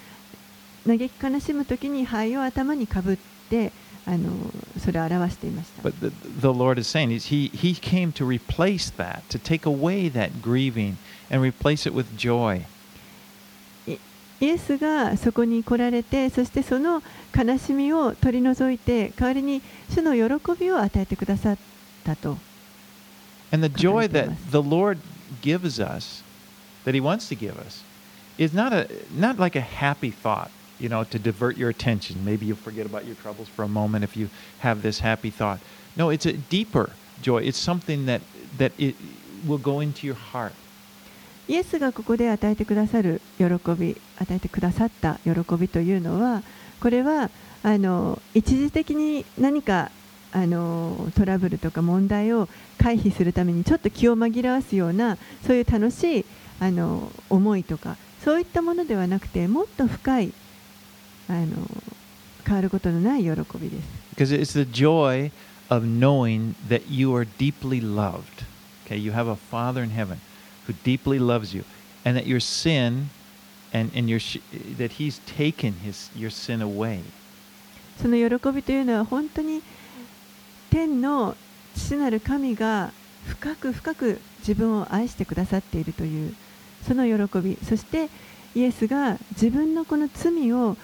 [0.86, 3.18] 嘆き悲しむ時に灰を頭にかぶっ
[3.50, 3.72] て
[4.06, 4.30] あの
[4.78, 9.66] それを表していました But the, the Lord is saying is he he came to replace that, to take
[9.66, 10.96] away that grieving
[11.30, 12.64] and replace it with joy.
[14.40, 17.02] イエスがそこに来られてそしてその
[17.37, 21.58] 悲しみを取り除いて代わりに主の喜びを与えてくださっ
[22.04, 22.38] たと
[23.50, 24.98] And the joy that the Lord
[25.40, 26.22] gives us,
[26.84, 27.82] that He wants to give us,
[28.37, 32.24] is not a not like a happy thought, you know, to divert your attention.
[32.24, 35.60] Maybe you forget about your troubles for a moment if you have this happy thought.
[35.96, 36.90] No, it's a deeper
[37.22, 37.42] joy.
[37.42, 38.22] It's something that
[38.58, 38.94] that it
[39.46, 40.52] will go into your heart.
[41.48, 46.42] イエスがここで与えてくださる喜び与えてくださった喜びというのは
[46.78, 47.30] これは
[47.62, 49.90] あの一時的に何か
[50.30, 56.24] あのトラブルとか問題を回避するためにちょっと気を紛らわすようなそういう楽しい
[56.60, 60.32] あの思いとかそういったものではなくてもっと深い
[61.28, 61.46] あの
[62.44, 64.08] 変わることのない喜びです。
[64.16, 65.30] Because it's the joy
[65.68, 68.44] of knowing that you are deeply loved.
[68.86, 70.18] Okay, you have a Father in heaven
[70.66, 71.64] who deeply loves you,
[72.04, 73.10] and that your sin,
[73.72, 74.18] and, and your
[74.78, 77.02] that He's taken his your sin away.
[78.00, 79.60] その喜びというのは本当に
[80.70, 81.36] 天の
[81.74, 82.92] 父なる神が
[83.26, 86.34] 深く深く自分を愛してくださっているという
[86.86, 88.08] その喜びそして
[88.54, 90.76] イエスが自分のこの罪を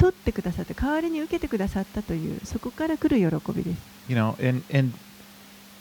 [0.00, 4.92] 取ってくださって代わりに受けてくださったというそこから来る喜びです You know, and and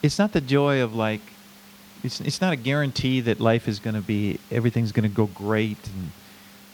[0.01, 1.21] it's not the joy of like,
[2.03, 5.27] it's it's not a guarantee that life is going to be everything's going to go
[5.27, 6.11] great and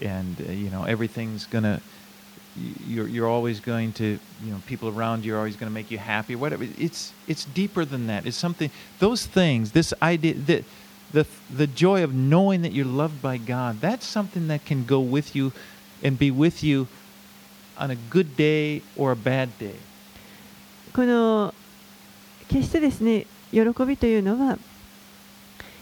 [0.02, 1.82] and uh, you know everything's going to
[2.86, 5.89] you're you're always going to you know people around you are always going to make
[5.89, 10.65] you happy whatever it's it's deeper than that it's something those things this idea that
[11.12, 15.00] the the joy of knowing that you're loved by God that's something that can go
[15.00, 15.54] with you
[16.04, 16.88] and be with you
[17.79, 19.75] on a good day or a bad day.
[20.95, 21.55] この
[22.49, 24.59] 決してですね喜びというのは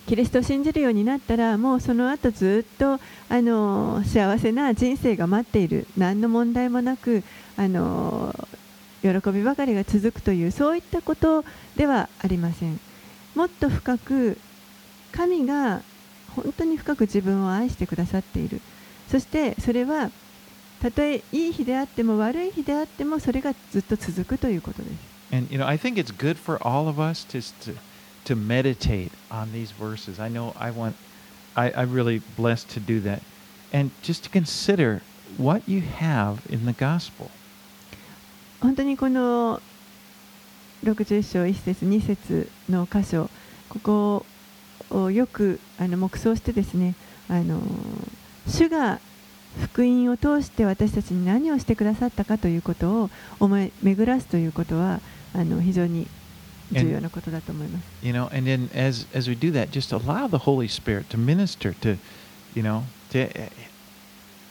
[0.06, 5.86] キリストを信じるようになったらもうその後ずっとあの幸せな人生が待っている。
[5.96, 7.22] 何の問題もなく
[7.56, 8.34] あの
[9.02, 11.44] 喜びばかりが続くというそういったこと
[11.76, 12.78] ではありません。
[13.34, 14.36] もっと深く
[15.12, 15.80] 神が
[16.34, 18.60] 本当に深く自分を愛してくださっている。
[19.08, 20.10] そしてそれは
[20.84, 27.74] たとえいい日であっても悪い日であってもそれがずっと続くということです And you know, I think it's good for all of us to to,
[28.26, 30.20] to meditate on these verses.
[30.20, 30.94] I know I want,
[31.56, 33.22] I, I'm really blessed to do that,
[33.72, 35.00] and just to consider
[35.38, 37.30] what you have in the gospel.
[38.60, 39.62] 本当にこの
[40.84, 43.30] 60章1節2節の箇所
[43.70, 44.26] ここ
[44.90, 46.94] をよくあの黙想してですね
[47.30, 47.60] あの
[48.46, 49.00] 主が
[49.62, 55.00] 福音を通して私たちに何をしてくださったかということを思い巡らすということは
[55.32, 56.06] あの非常に
[56.72, 57.84] 重要なことだと思います。
[58.02, 61.72] You know, and then as as we do that, just allow the Holy Spirit to minister
[61.80, 61.98] to,
[62.54, 63.28] you know, to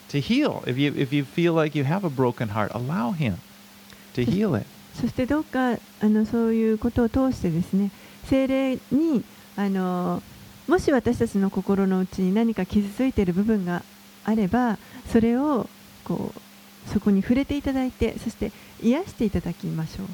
[0.10, 0.64] to heal.
[0.66, 3.38] If you if you feel like you have a broken heart, allow Him
[4.16, 4.66] to heal it.
[4.94, 7.90] そしてどうかあのそういうことを通してですね
[8.26, 9.24] 精霊に
[9.56, 10.22] あの
[10.68, 13.84] もし私たちの心の内に何か傷ついている部分が
[14.24, 14.78] あれば
[15.14, 15.70] それを
[16.04, 18.52] こうそこに触れていただいてそして
[18.82, 20.08] 癒していただきましょう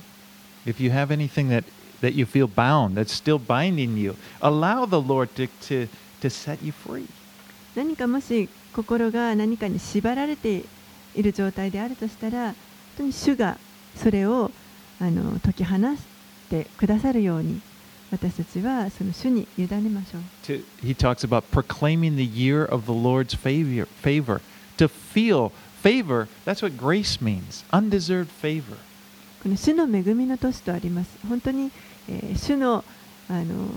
[0.70, 1.64] If you have anything that,
[2.02, 5.88] that you feel bound, that's still binding you, allow the Lord to, to,
[6.22, 7.08] to set you free.
[7.76, 10.66] 何かもし心が何かに縛られて
[11.16, 12.56] いる状態であるとしたら本
[12.98, 13.58] 当に主が
[13.96, 14.52] それを
[15.00, 15.80] あの解き放し
[16.50, 17.62] てくださるように
[18.12, 20.22] 私たちはその主に委ねましょう
[20.84, 24.42] he talks about proclaiming the year of the Lord's favor, favor,
[24.80, 25.52] to feel
[25.82, 28.78] favor, that's what grace means undeserved favor.
[29.44, 31.18] この主の恵みの年とあります。
[31.28, 31.72] 本当に、
[32.10, 32.84] えー主の
[33.30, 33.70] あの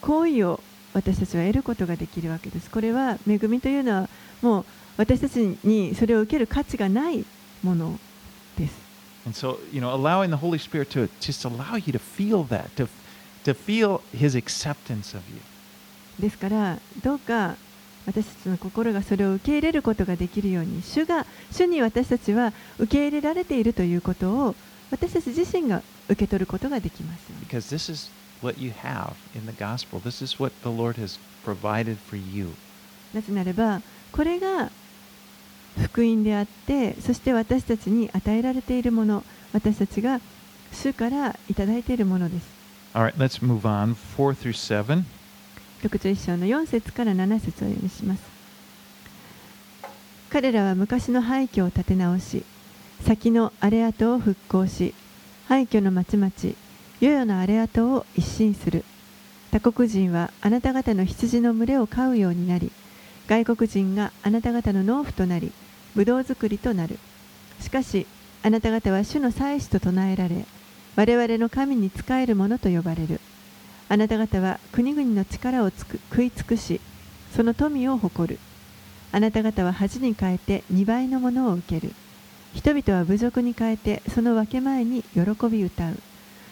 [0.00, 0.60] 行為を
[0.94, 2.70] 私たちは得ることができるわけです。
[2.70, 4.08] これは恵みというのは
[4.40, 4.64] もう
[4.96, 7.24] 私たちにそれを受ける価値がない
[7.62, 7.98] もの
[8.56, 8.82] です。
[9.24, 12.88] And so, you know, allowing the Holy Spirit to just allow you to feel that, to,
[13.44, 15.40] to feel His acceptance of you.
[16.18, 17.56] ですからどうか
[18.06, 24.54] 私たちの心がそれを受け入れることができるように主が主に私たちは受け入れられているということを
[24.90, 28.10] 私たち自身が受け取ることができますように Because this is
[28.42, 30.00] what you have in the gospel.
[30.00, 32.50] This is what the Lord has provided for you.
[33.14, 34.70] なぜならばこれが
[35.80, 40.20] 福音であってそして私たちに与えられているもの私たちが
[40.72, 42.62] 主からいただいているものです
[42.94, 43.94] All right, let's move on.
[43.94, 45.04] 4 through 7.
[45.82, 48.22] 61章の4節から7節を読みします。
[50.30, 52.44] 彼らは昔の廃墟を建て直し
[53.04, 54.94] 先の荒れ跡を復興し
[55.46, 56.32] 廃墟の町々
[57.00, 58.84] 世々の荒れ跡を一新する。
[59.50, 62.72] 他国人はあなた方の羊の群れを飼うようになり
[63.26, 65.52] 外国人があなた方の農夫となり
[65.94, 66.98] ブドウ作りとなる。
[67.60, 68.06] しかし
[68.42, 70.46] あなた方は主の祭司と唱えられ
[70.96, 73.20] 我々の神に仕える者と呼ばれる。
[73.92, 76.80] あなた方は国々の力をつく食い尽くし
[77.36, 78.38] その富を誇る。
[79.12, 81.92] あなた方は恥に変えて2倍のものを受ける。
[82.54, 85.20] 人々は侮辱に変えてその分け前に喜
[85.50, 85.98] び歌う。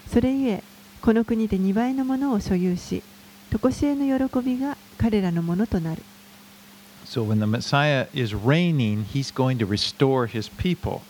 [0.07, 0.63] それゆえ
[1.01, 3.03] この国で2倍のものを所有し
[3.51, 6.03] 常しえの喜びが彼らのものとなる。
[7.07, 11.01] So when the Messiah is reigning, he's going to restore his people.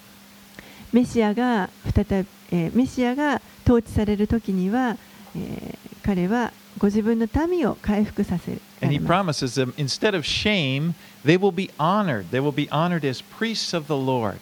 [0.93, 4.97] メシアが再び、えーメシアが統治される時には、
[5.37, 12.31] えー彼はご自分の民を回復させら And れ he promises them instead of shame, they will be honored.
[12.31, 14.39] They will be honored as priests of the Lord.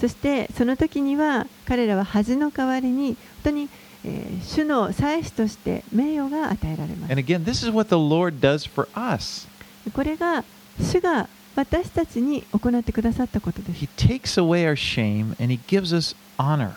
[0.00, 3.68] そしてその時には彼らは恥の代わりに本当に、
[4.04, 9.48] えー主の祭司として名誉が与えられます And again, this is what the Lord does for us.
[9.92, 10.44] これが
[10.80, 16.72] 主が私たちに行ってくださったことです He takes away our shame and he gives us honor.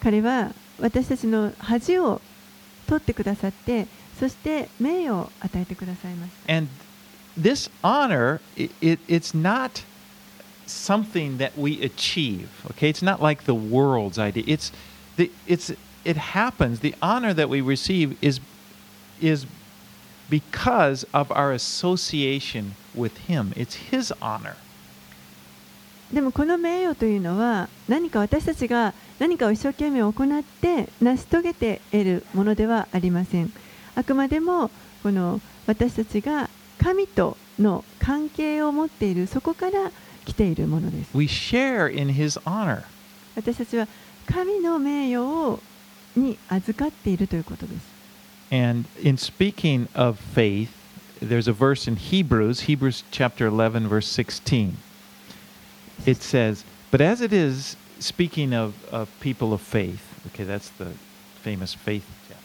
[0.00, 2.21] 彼は私たちの恥を
[2.87, 3.87] 取ってくださって
[4.19, 6.67] そして名誉を与えてくださいます And
[7.37, 9.83] this honor, it, it, it's not
[10.67, 12.49] something that we achieve.
[12.71, 14.43] Okay, it's not like the world's idea.
[14.47, 14.71] It's
[15.17, 15.73] the it's
[16.03, 16.79] it happens.
[16.79, 18.39] The honor that we receive is
[19.19, 19.45] is
[20.29, 23.53] because of our association with Him.
[23.55, 24.55] It's His honor.
[26.13, 33.52] でもこの名誉というのは何か私たちが 何かを一生懸命行って成し遂げて得るものではありません
[33.94, 34.70] あくまでも
[35.02, 36.50] この私たちが
[36.82, 39.90] 神との関係を持っているそこから
[40.24, 42.82] 来ているものです We share in His honor.
[43.34, 43.88] 私たちは
[44.26, 45.60] 神の名誉を
[46.16, 47.96] に預かっているということです
[48.50, 50.70] And in speaking of faith,
[51.20, 54.76] there's a verse in Hebrews, Hebrews chapter 11, verse 16.
[56.06, 60.87] It says, But as it is, speaking of, of people of faith, okay, that's the
[61.43, 62.41] famous faith chapter.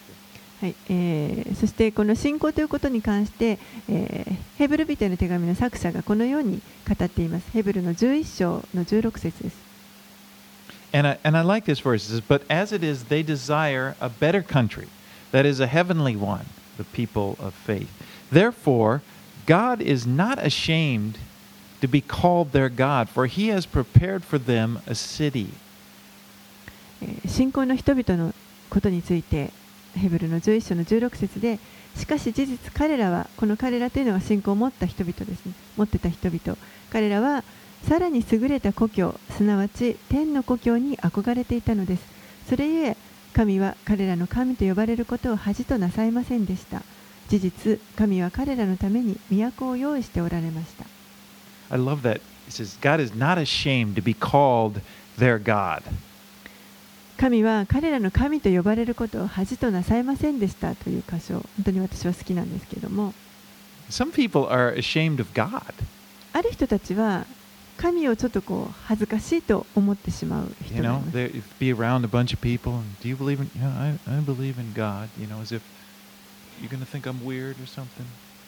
[0.61, 9.66] はいえーそしてこの信仰ということに関して、えーヘブル人への手紙の作者がこのように語っていますヘブルの11章の16節です
[10.94, 12.07] And I, and I like this verse.
[12.07, 14.88] It says, But as it is, they desire a better country,
[15.32, 16.47] that is a heavenly one,
[16.78, 17.90] the people of faith.
[18.30, 19.03] Therefore,
[19.47, 21.18] God is not ashamed
[21.82, 25.49] to be called their God, for he has prepared for them a city.
[27.01, 28.34] え信仰の人々の
[28.69, 29.51] ことについて
[29.95, 31.59] ヘブルの11章の16節で
[31.97, 35.53] しかし事実彼らはこの彼らというのは信仰を持った人々ですね。
[35.75, 36.57] 持ってた人々。
[36.91, 37.43] 彼らは
[37.88, 42.03] さらに優れた故郷すなわち天の故郷に憧れていたのです。
[42.47, 42.97] それゆえ
[43.34, 46.84] 神は彼らの神と呼ばれることを恥となさいませんでした。
[47.27, 50.80] 事実神は彼らのために都を用意しておられました。
[51.72, 52.17] I love that.
[52.47, 54.82] It says, God is not ashamed to be called
[55.17, 55.84] their God.
[57.17, 63.13] 神は彼らの神と呼ばれることを恥となさいませんでしたという箇所本当に私は好きなんですけれども
[63.91, 65.61] Some people are ashamed of God.
[66.34, 67.26] ある人たちは
[67.78, 73.39] 神をちょっとこう恥ずかしいと思ってしまう You 人がい know, ます they be around a bunch of people and do you believe
[73.39, 73.49] in?
[73.55, 75.09] Yeah, I, I believe in God.
[75.19, 75.61] You know, as if
[76.59, 78.05] you're gonna think I'm weird or something.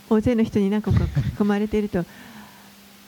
[0.09, 0.91] 大勢の人になんか
[1.39, 2.03] 囲まれていると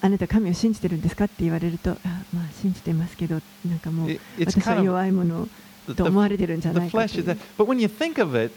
[0.06, 1.96] あなた神を信じてるんですかって言われるとあ
[2.32, 5.50] まあ信じてますけどなんかもう私は弱いもの
[5.96, 7.24] と思われてるんじゃないかという.
[7.58, 8.54] But when you think of it,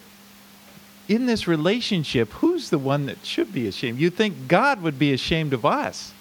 [1.08, 3.98] in this relationship, who's the one that should be ashamed?
[3.98, 6.12] You think God would be ashamed of us.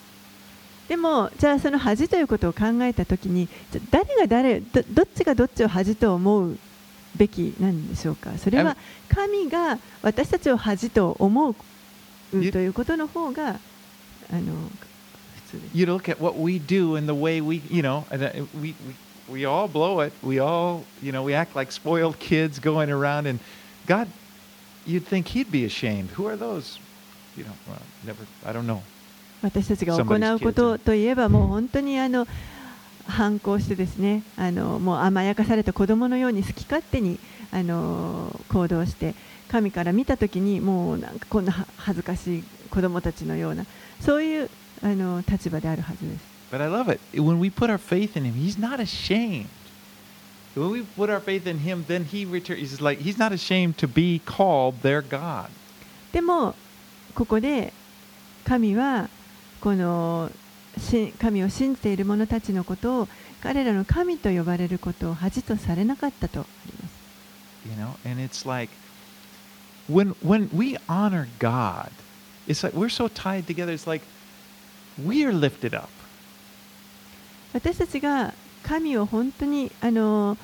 [0.87, 3.49] でもじゃあその恥ということを考えたときに
[3.91, 6.57] 誰が誰どどっちがどっちを恥と思う
[7.17, 8.37] べきなんでしょうか？
[8.37, 8.77] それは
[9.09, 13.59] 神が私たちを恥と思うとゆいうことの方が
[14.31, 14.53] あの。
[15.73, 18.95] You look at what we do and the way we, you know, and, uh, we, we,
[19.29, 20.13] we all blow it.
[20.21, 23.27] We all, you know, we act like spoiled kids going around.
[23.27, 23.39] And
[23.85, 24.07] God,
[24.85, 26.09] you'd think He'd be ashamed.
[26.11, 26.79] Who are those?
[27.35, 28.81] You know, well, never, I don't know.
[29.43, 32.27] 私たちが行うことといえばもう本当にあの
[33.05, 37.19] 反抗してですねあのもう甘やかされた子供のように好き勝手に
[37.51, 39.13] あの行動して
[39.47, 43.65] 神から見た時にもうなんかこんなは恥ずかしい子供たちのような
[44.01, 44.49] そういう
[44.81, 46.25] あの立場であるはずです。
[46.51, 46.99] But I love it.
[47.13, 49.47] When we put our faith in Him, He's not ashamed.
[50.55, 52.59] When we put our faith in Him, then He returns.
[52.59, 55.49] He's like, He's not ashamed to be called their God.
[56.13, 56.55] でも
[57.13, 57.73] ここで
[58.45, 59.09] 神は
[59.59, 60.31] この
[60.77, 63.07] し神を信じている者たちのことを
[63.41, 66.97] 彼らの神と呼ばれることを恥とされなかったとあります。
[67.67, 68.69] you know and it's like
[69.89, 71.91] when when we honor god
[72.47, 74.01] it's like we're so tied together it's like
[75.05, 75.89] we are lifted up
[77.53, 78.33] 私たちが
[78.63, 80.37] 神を本当にあの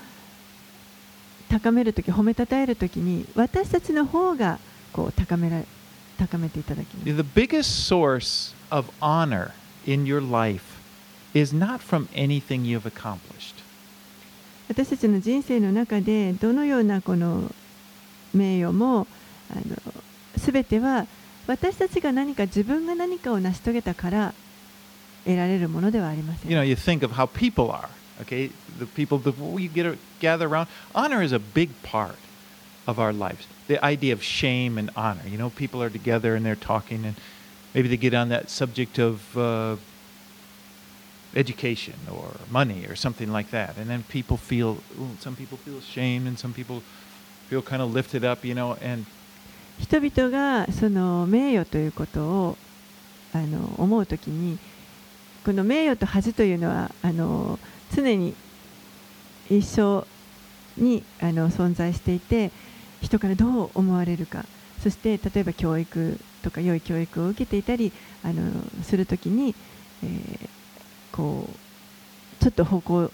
[1.49, 4.58] 高めるとき、褒めたたえるときに、私たちの方が
[4.91, 5.66] こう高められ
[6.18, 7.06] 高めていただきます。
[7.06, 9.51] the biggest source of honor
[9.86, 10.64] in your life
[11.36, 13.62] is not from anything you've accomplished
[14.68, 17.54] 私たちの人生の中で、どのようなこの
[18.34, 19.06] 名誉も
[19.51, 19.93] あの
[20.38, 21.06] 全ては
[21.45, 24.34] 私たちが何か自分が何かを成し遂げたから
[25.25, 26.51] 得られるものではありません。
[26.51, 27.89] you know you think of how people are
[28.21, 32.16] okay the people that we get gather around honor is a big part
[32.87, 36.45] of our lives the idea of shame and honor you know people are together and
[36.45, 37.16] they're talking and
[37.75, 39.77] maybe they get on that subject of uh,
[41.35, 45.79] education or money or something like that and then people feel ooh, some people feel
[45.79, 46.83] ashamed and some people
[47.49, 49.05] feel kind of lifted up you know and
[49.79, 52.57] 人々がその名誉ということを
[53.33, 54.59] あの思うときに
[55.46, 57.60] この名誉と恥というのはあの
[57.96, 58.34] 常に
[59.50, 60.08] 一緒
[60.78, 62.52] にあの存在していて
[63.02, 64.46] 人からどう思われるか
[64.82, 67.91] そして例えば教育とか良い教育を受けていたり
[68.24, 68.52] あの
[68.84, 69.56] するときに、
[70.04, 70.50] えー
[71.14, 73.10] こうちょっと誇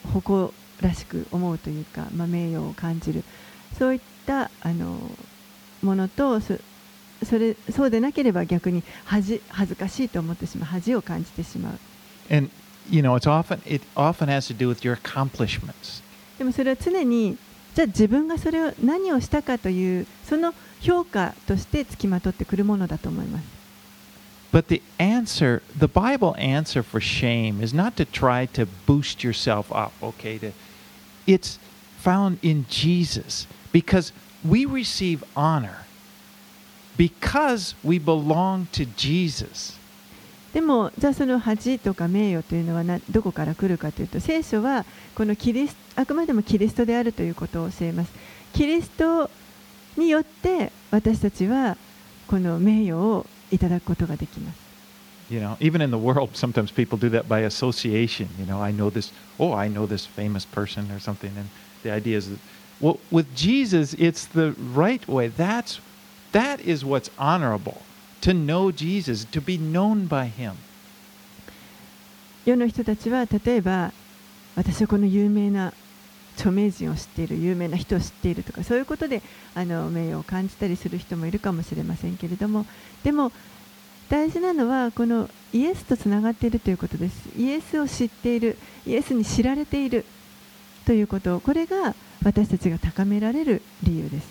[0.81, 3.23] らしく思うというか、まあ、名誉を感じる。
[3.77, 4.97] そういったあの
[5.83, 6.55] ものとそ
[7.23, 11.88] それそうでなければ逆に恥恥ずかしいと思ってしまう恥を感じてしまう。
[12.30, 12.50] and
[12.90, 16.02] you know it's often it often has to do with your accomplishments
[16.38, 17.36] でもそれは常に
[17.74, 23.44] じゃあ自分がそれを何をしたかというその評価としてつきまとってくるものだと思います
[24.52, 29.72] But the answer, the Bible answer for shame is not to try to boost yourself
[29.72, 30.38] up, okay?
[30.38, 30.52] To,
[31.26, 31.58] it's
[31.98, 34.12] found in Jesus because
[34.44, 35.86] we receive honor
[36.96, 39.76] because we belong to Jesus.
[40.53, 44.85] でもじゃあその恥とか名誉というのはなどこから来るかというと聖書は
[45.15, 48.11] このキリスあくまでもキリストであるということを教えます
[48.53, 49.29] キリスト
[49.95, 51.77] によって私たちは
[52.27, 54.69] この名誉をいただくことができます
[55.31, 58.29] You know, even in the world, sometimes people do that by association.
[58.39, 61.29] You know, I know this, oh, I know this famous person or something.
[61.37, 61.49] And
[61.83, 62.39] the idea is that,
[62.81, 65.27] well, with Jesus, it's the right way.
[65.27, 65.81] That's,
[66.31, 67.83] that is what's honorable
[68.21, 70.53] to know Jesus, to be known by him.
[72.45, 73.91] 世の人たちは例えば
[74.55, 75.73] 私はこの有名な
[76.35, 79.21] 著名人を知っている有名な人を知っているとかそういうことで
[79.53, 82.65] あの名誉を感じたりする人もいるかもしれませんけれども
[83.03, 83.31] でも
[84.09, 88.57] 大事なのはこのイエスとつながっているということですイエスを知っている
[88.87, 90.05] イエスに知られている
[90.85, 91.93] ということこれが
[92.23, 94.27] 私たちが高められる理由です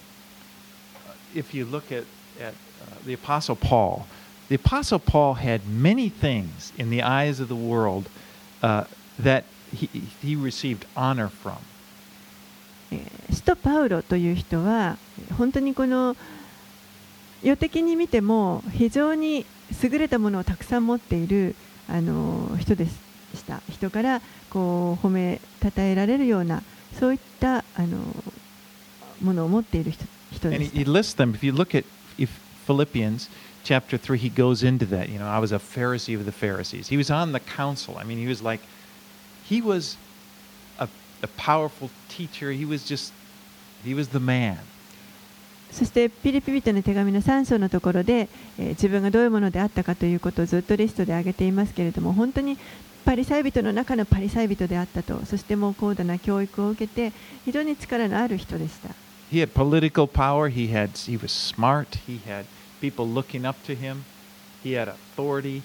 [1.35, 2.05] If you look at,
[2.41, 2.68] at uh,
[3.05, 4.07] the Apostle Paul,
[4.49, 8.09] the Apostle Paul had many things in the eyes of the world
[8.63, 8.85] uh,
[9.19, 9.89] that he,
[10.23, 11.59] he received honor from.
[12.91, 14.97] えー使徒パウロという人は
[15.37, 16.17] 本当にこの
[17.43, 19.45] 世的に見ても非常に
[19.83, 21.55] 優れたものをたくさん持っている
[21.89, 26.63] あの人でした人からこう褒めたたえられるような
[26.99, 27.99] そういったあの
[29.23, 30.81] ものを持っている人人でした
[32.68, 32.96] lists them.
[32.96, 33.30] If you look at if Philippians
[33.64, 35.10] chapter 3, he goes into that.
[35.10, 36.90] You know, I was a Pharisee of the Pharisees.
[36.90, 37.98] He was on the council.
[37.98, 38.62] I mean, he was like,
[39.44, 39.98] he was
[40.80, 40.88] a,
[41.22, 42.52] a powerful teacher.
[42.52, 43.14] He was just,
[43.84, 44.60] he was the man.
[45.72, 52.60] そしてピリピ人の手紙の3章のところで、えー自分がどういうものであったかということをずっとリストで挙げていますけれども本当に
[53.06, 57.12] パリサイ人の中のパリサイ人であったとそしてもう高度な教育を受けて
[57.46, 58.90] 非常に力のある人でした
[59.32, 60.48] He had political power.
[60.50, 61.98] He had he was smart.
[62.06, 62.46] He had
[62.82, 64.04] people looking up to him.
[64.64, 65.64] He had authority.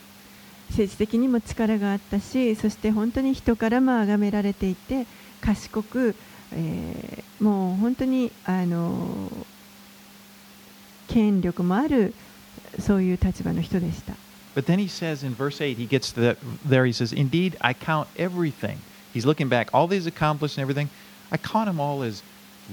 [0.71, 5.07] 政治的にも力があったしそして本当に人からも崇められていて
[5.41, 6.15] 賢く、
[6.53, 9.31] えーもう本当にあの
[11.07, 12.15] 権力もある
[12.81, 14.15] そういう立場の人でした。
[14.55, 16.39] But then he says in verse 8, he gets to that,
[16.69, 18.79] there, he says, Indeed, I count everything.
[19.15, 20.91] He's looking back, all these accomplished and everything,
[21.31, 22.23] I count them all as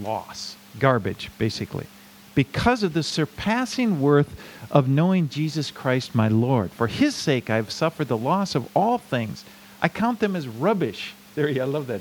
[0.02, 1.86] loss, garbage, basically,
[2.35, 4.37] Because of the surpassing worth
[4.71, 6.71] of knowing Jesus Christ my Lord.
[6.71, 9.45] For his sake, I have suffered the loss of all things.
[9.83, 11.15] I count them as rubbish.
[11.35, 12.01] There, I love that.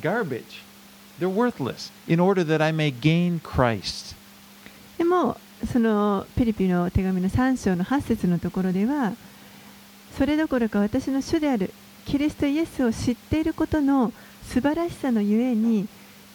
[0.00, 0.62] Garbage.
[1.18, 4.16] They're worthless in order that I may gain Christ.
[4.98, 5.36] でも
[5.72, 9.14] そのピリピの手紙の3章の8節のところでは
[10.16, 11.72] それどころか私の主である
[12.04, 14.12] キリストイエスを知っていることの
[14.44, 15.88] 素晴らしさのゆえに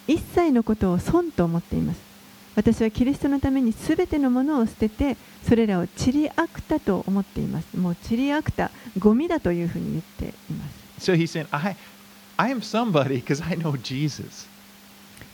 [0.07, 2.07] 一切のことを損と思っています
[2.58, 5.16] 私はキリストのために全てのものを捨てて
[5.47, 11.76] それらをチリアクタと思っていますもうチリアクタゴミだというふうに言っています So saying, I,
[12.36, 14.47] I am somebody because I know Jesus.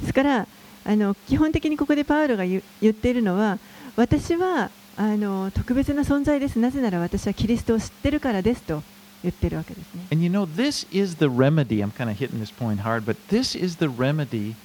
[0.01, 0.47] ですから
[0.83, 3.57] あの基本的にここでパウロが言っているのは
[3.95, 8.83] 私はあの特別な存在ですなぜなら私はキリストを知ってるからですと
[9.23, 11.81] 言ってるわけですね And you know, this is the remedy.
[11.81, 14.55] I'm kind of hitting this point hard, but this is the remedy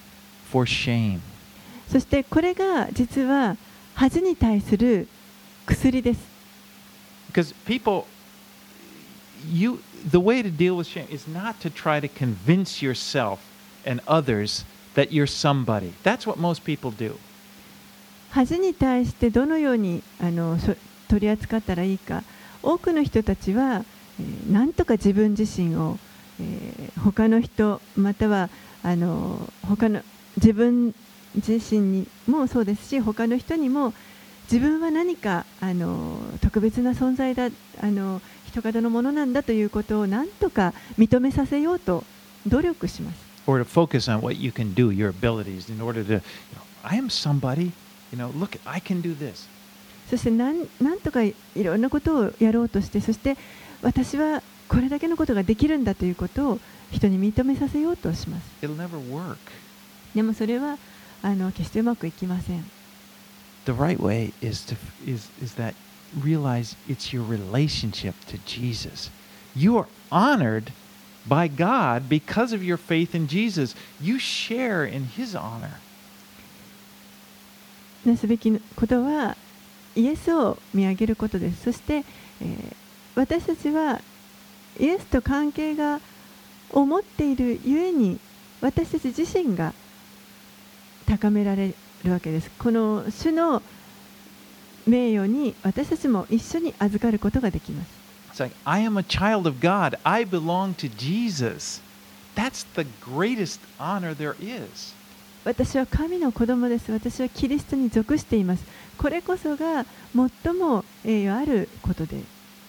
[0.50, 1.20] for shame.
[1.90, 3.56] そしてこれが実は
[3.94, 5.08] 恥に対する
[5.66, 6.20] 薬です
[7.32, 8.06] Because people,
[9.52, 9.80] you,
[10.10, 13.38] the way to deal with shame is not to try to convince yourself
[13.86, 14.64] and others
[14.94, 15.92] that you're somebody.
[16.02, 17.16] That's what most people do.
[18.30, 20.74] 恥に対してどのようにあのそ
[21.08, 22.22] 取り扱ったらいいか
[22.62, 23.84] 多くの人たちは、
[24.20, 25.98] えーなんとか自分自身を、
[26.40, 28.50] えー他の人または
[28.82, 30.02] あの他の
[30.36, 30.94] 自分
[31.34, 33.92] 自身にもそうですし他の人にも
[34.50, 37.50] 自分は何かあの特別な存在だ
[37.80, 42.04] あの人方のものなんだということをなんとか認めさせようと
[42.46, 43.28] 努力します。
[43.46, 46.22] Or to focus on what you can do, your abilities, in order to, you know,
[46.82, 47.72] I am somebody.
[48.10, 49.48] You know, look, I can do this.
[50.08, 53.36] そしてなんなんとかいいろんなことをやろうとしてそして
[53.82, 56.60] 私はこれだけのことができるんだということを
[56.90, 59.36] 人に認めさせようとします It'll never work.
[60.14, 60.78] でもそれは
[61.22, 62.64] あの決してうまくいきません
[63.64, 65.74] The right way is to is is that
[66.18, 69.10] realize it's your relationship to Jesus.
[69.54, 70.72] You are honored
[71.26, 73.76] by God because of your faith in Jesus.
[74.00, 75.80] You share in his honor.
[78.06, 79.36] なすべきことは
[79.94, 82.04] イエスを見上げることですそして、
[82.40, 82.76] えー
[83.18, 84.00] 私たちは
[84.78, 86.00] イエスと関係が
[86.70, 88.20] を持っているゆえに
[88.60, 89.74] 私たち自身が
[91.20, 93.62] 高められるわけですこの主の
[94.86, 97.98] 名誉に私たちも一緒に預かることができます
[98.64, 99.98] I am a child of God.
[100.04, 101.80] I belong to Jesus.
[102.36, 104.94] That's the greatest honor there is.
[105.44, 108.64] 私は神の子供です私はキリストに属しています
[108.98, 112.20] これこそが最も栄誉あることで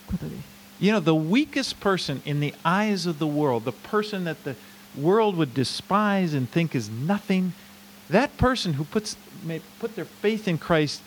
[0.08, 4.45] ことです You know, the weakest person in the eyes of the world, the person that
[4.45, 4.56] the
[4.97, 7.52] world would despise and think is nothing,
[8.10, 11.01] that person who puts may put their faith in Christ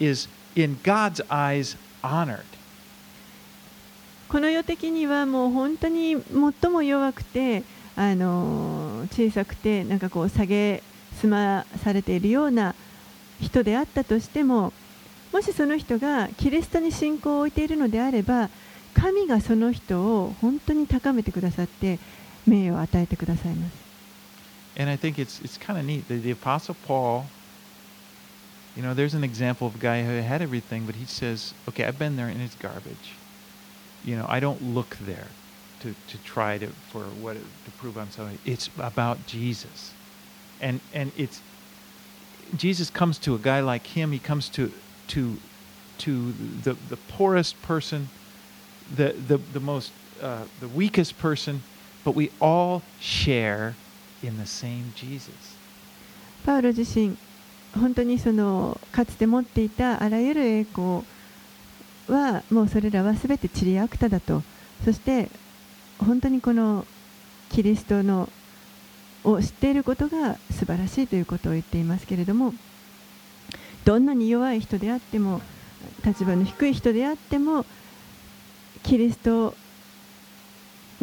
[0.00, 2.44] is in God's eyes honored.
[4.28, 6.16] この世的にはもう本当に
[6.60, 7.62] 最も弱くて
[7.94, 10.82] あの小さくてなんかこう下げ
[11.20, 12.74] すまされているような
[13.40, 14.72] 人であったとしても
[15.32, 18.48] もしその人がキリストに信仰を置いているのであれば
[18.94, 21.98] 神がその人を本当に高めてくださって
[22.46, 23.83] 名誉を与えてくださいます
[24.76, 26.08] And I think it's it's kind of neat.
[26.08, 27.26] The, the Apostle Paul,
[28.76, 31.84] you know, there's an example of a guy who had everything, but he says, "Okay,
[31.84, 33.14] I've been there, and it's garbage.
[34.04, 35.28] You know, I don't look there
[35.80, 38.38] to to try to for what to prove I'm somebody.
[38.44, 39.92] It's about Jesus,
[40.60, 41.40] and and it's
[42.56, 44.12] Jesus comes to a guy like him.
[44.12, 44.72] He comes to
[45.08, 45.38] to
[45.98, 48.08] to the the poorest person,
[48.94, 51.62] the the the most uh, the weakest person,
[52.04, 53.74] but we all share
[56.44, 57.16] パウロ自身
[57.74, 61.02] 本当にそのかつて持っていたあらゆる栄光
[62.08, 64.42] はもうそれらは全てチリアクタだと。
[64.84, 65.30] そして
[65.98, 66.86] 本当にこの
[67.50, 68.28] キリストの
[69.24, 72.52] を知っていることが素晴らしいということを言っていますけれども
[73.84, 75.40] どんなに弱い人であっても
[76.04, 77.64] 立場の低い人であっても
[78.82, 79.54] キリスト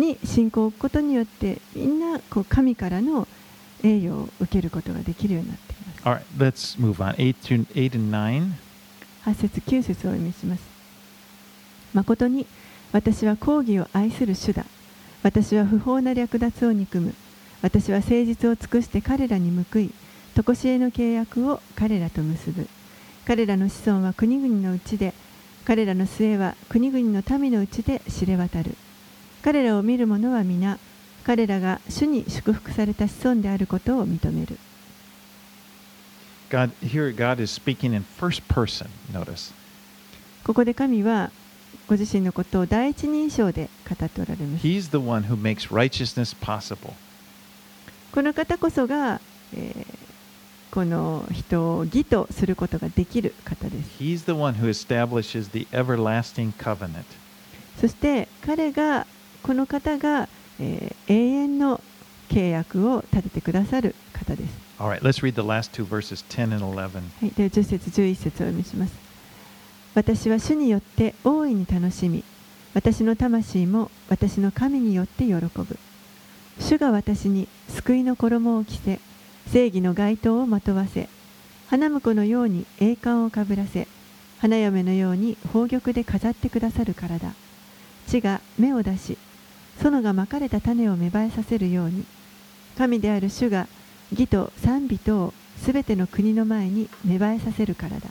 [0.01, 3.27] に信仰を置くことによってみんなこう神からの
[3.83, 6.01] 栄誉を受けることができるようになっています。
[6.03, 7.15] Right, let's move on.
[7.15, 8.51] 8 through 8 and 9.
[9.25, 10.63] 8節9節をお読みします。
[11.93, 12.47] 誠に
[12.91, 14.65] 私は公義を愛する主だ。
[15.23, 17.13] 私は不法な略奪を憎む。
[17.61, 19.91] 私は誠実を尽くして彼らに報い、
[20.35, 22.67] 常しえの契約を彼らと結ぶ。
[23.25, 25.13] 彼らの子孫は国々のうちで、
[25.63, 28.75] 彼らの末は国々の民のうちで知れ渡る。
[29.43, 30.77] 彼らを見る者は皆、
[31.23, 34.57] 彼らが主に祝福された子孫であることを認める。
[36.49, 39.53] God, here God is speaking in first person, notice.
[40.43, 41.31] ここで神は
[41.87, 44.67] ご自身のことを第一人称で語っておられます。
[44.67, 46.93] He's the one who makes righteousness possible.
[48.11, 49.21] この方こそが、
[49.53, 50.01] えー
[50.71, 54.01] この人を義とすることができる方です。
[54.01, 57.03] He's the one who establishes the everlasting covenant.
[57.79, 59.05] そして彼が、
[59.43, 60.27] この方が、
[60.59, 61.81] えー永遠の
[62.29, 64.71] 契約を立ててくださる方です。
[64.79, 66.77] Right, let's read the last two verses 10 and 11.
[66.79, 68.93] はい、では10節11節をお読みします。
[69.93, 72.23] 私は主によって大いに楽しみ、
[72.73, 75.77] 私の魂も私の神によって喜ぶ。
[76.59, 78.99] 主が私に救いの衣を着せ、
[79.51, 81.09] 正義の街灯をまとわせ、
[81.69, 83.87] 花婿のように栄冠をかぶらせ、
[84.39, 87.33] 花嫁のように宝玉で飾ってくださるからだ。
[88.07, 89.17] 地が芽を出し、
[89.89, 92.05] 園がまかれた種を芽生えさせるように、
[92.77, 93.67] 神である主が
[94.11, 98.09] 義と賛美とをすべての国の前に芽生えさせるからだ。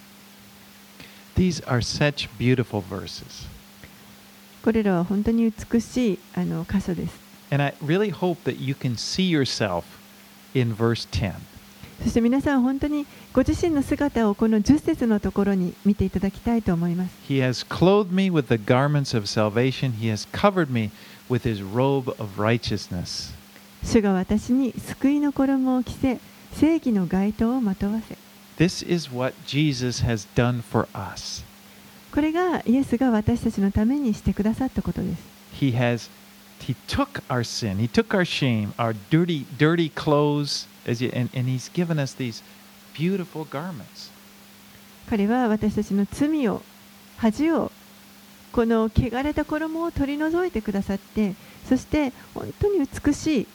[1.37, 3.49] These are such beautiful verses.
[4.63, 7.19] これらは本当に美しいあの箇所です。
[7.51, 9.85] And I really hope that you can see yourself
[10.55, 11.33] in verse 10.
[12.03, 17.15] そして皆さん本当にご自身の姿をこの10節のところに見ていただきたいと思います。
[17.29, 19.93] He has clothed me with the garments of salvation.
[20.01, 20.91] He has covered me
[21.31, 23.33] with his robe of righteousness.
[23.83, 26.21] 主が私に救いの衣を着せ、
[26.53, 28.19] 正義の街灯をまとわせ。
[28.59, 31.45] This is what Jesus has done for us.
[32.13, 35.23] これがイエスが私たちのためにしてくださったことです。
[35.59, 36.11] He has
[36.61, 41.31] he took our sin, he took our shame, our dirty dirty clothes as you, and,
[41.35, 42.43] and he's given us these
[42.95, 44.11] beautiful garments.
[45.09, 46.63] 彼は私たちの罪を、
[47.17, 47.73] 恥を、
[48.53, 51.35] この汚れた衣を取り除いてくださって、
[51.69, 53.47] そして本当に美しい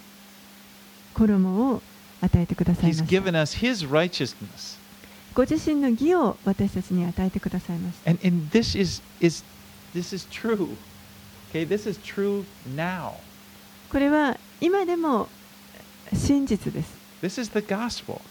[1.14, 1.82] 衣を
[2.22, 3.06] 与えてくださいました。
[3.06, 4.80] given us his righteousness.
[5.34, 8.10] ご自身の義を私たちに与えてくださいました。
[8.10, 9.44] And and this is is
[9.94, 10.78] this is true.
[11.52, 13.14] Okay, this is true now.
[13.90, 15.28] これは今でも
[16.14, 16.96] 真実です。
[17.22, 18.22] This is the gospel.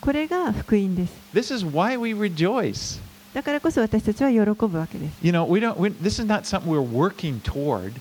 [0.00, 1.12] これが福音です。
[1.32, 3.00] This is why we rejoice.
[3.34, 5.18] だからこそ私たちは喜ぶわけです。
[5.22, 5.76] You know, we don't.
[5.76, 7.92] We, this is not something we're working toward.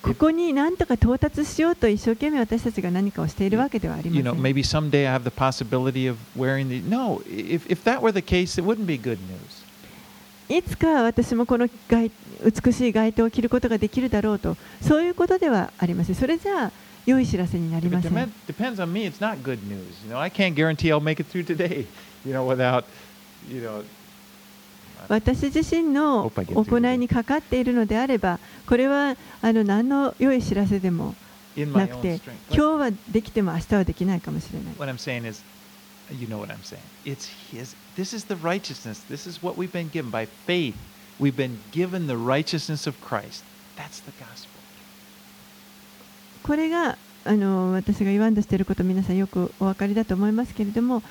[0.00, 4.40] ここに何とか到達しようと一生懸命私たちが何かをしているわけではありま You せ know, ん。
[4.40, 6.88] maybe someday I have the possibility of wearing the.
[6.88, 9.66] No, if if that were the case, it wouldn't be good news.
[10.48, 12.10] いつか私もこの街
[12.42, 16.14] 美しい街灯を着ることができるだろうと、そういうことではありません。
[16.14, 16.72] それじゃあ
[17.04, 18.30] 良い知らせになりません depend,。
[18.46, 19.82] depends on me, it's not good news.
[20.06, 21.86] You know, I can't guarantee I'll make it through today.
[22.24, 22.84] You know, without, you know.
[25.08, 31.14] 私自身の行いにかかっているのであればこれはあの何の良い知らせでも
[31.56, 32.20] なくて
[32.50, 34.74] 今日はできても明日はできないかもしれない。
[46.42, 51.02] これがあの私が言わんとしていること皆さんよくお分かりだと思いますけれども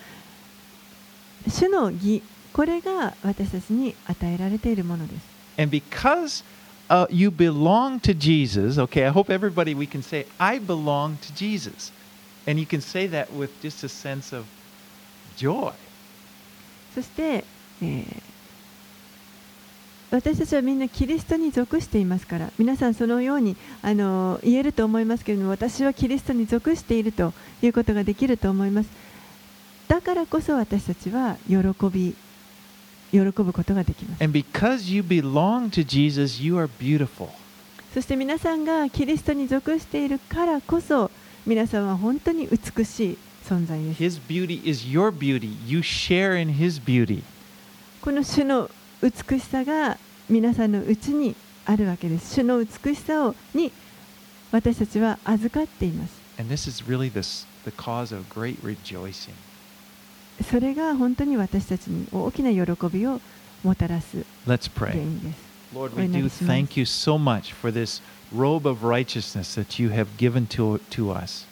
[1.49, 2.21] 主の義
[2.53, 6.43] これが私たちに与えられているものです And because
[6.89, 11.33] uh, you belong to Jesus, okay, I hope everybody we can say, I belong to
[11.33, 11.91] Jesus.
[12.45, 14.45] And you can say that with just a sense of
[15.35, 15.73] joy.
[16.93, 17.43] そして、
[17.81, 18.37] えー
[20.09, 28.89] 私たちはみんなキリストに属していますから皆さんそのようにあの言えると思いますけれども私はキリストに属しているということができると思います
[29.87, 31.57] だからこそ私たちは喜
[31.91, 32.15] び
[33.11, 34.23] 喜ぶことができます。
[35.85, 36.43] Jesus,
[37.93, 41.09] そして皆さんがキリストに属しているからこそ
[41.45, 44.03] 皆さんは本当に美しい存在です。
[44.03, 45.55] His beauty is your beauty.
[45.65, 47.23] You share in His beauty.
[48.01, 48.69] この主の
[49.01, 49.97] 美しさが
[50.29, 51.35] 皆さんのうちに
[51.65, 52.35] あるわけです。
[52.35, 53.71] 主の美しさをに
[54.51, 56.21] 私たちは預かっています。
[56.37, 59.31] And this is really the cause of great rejoicing.
[60.43, 63.19] それが本当に私たちに大きな喜びを
[63.63, 65.47] もたらす Let's 原.因です。
[65.73, 68.01] Lord, お we 祈 do thank you so much for this
[68.33, 71.45] robe of righteousness that you have given to, to us.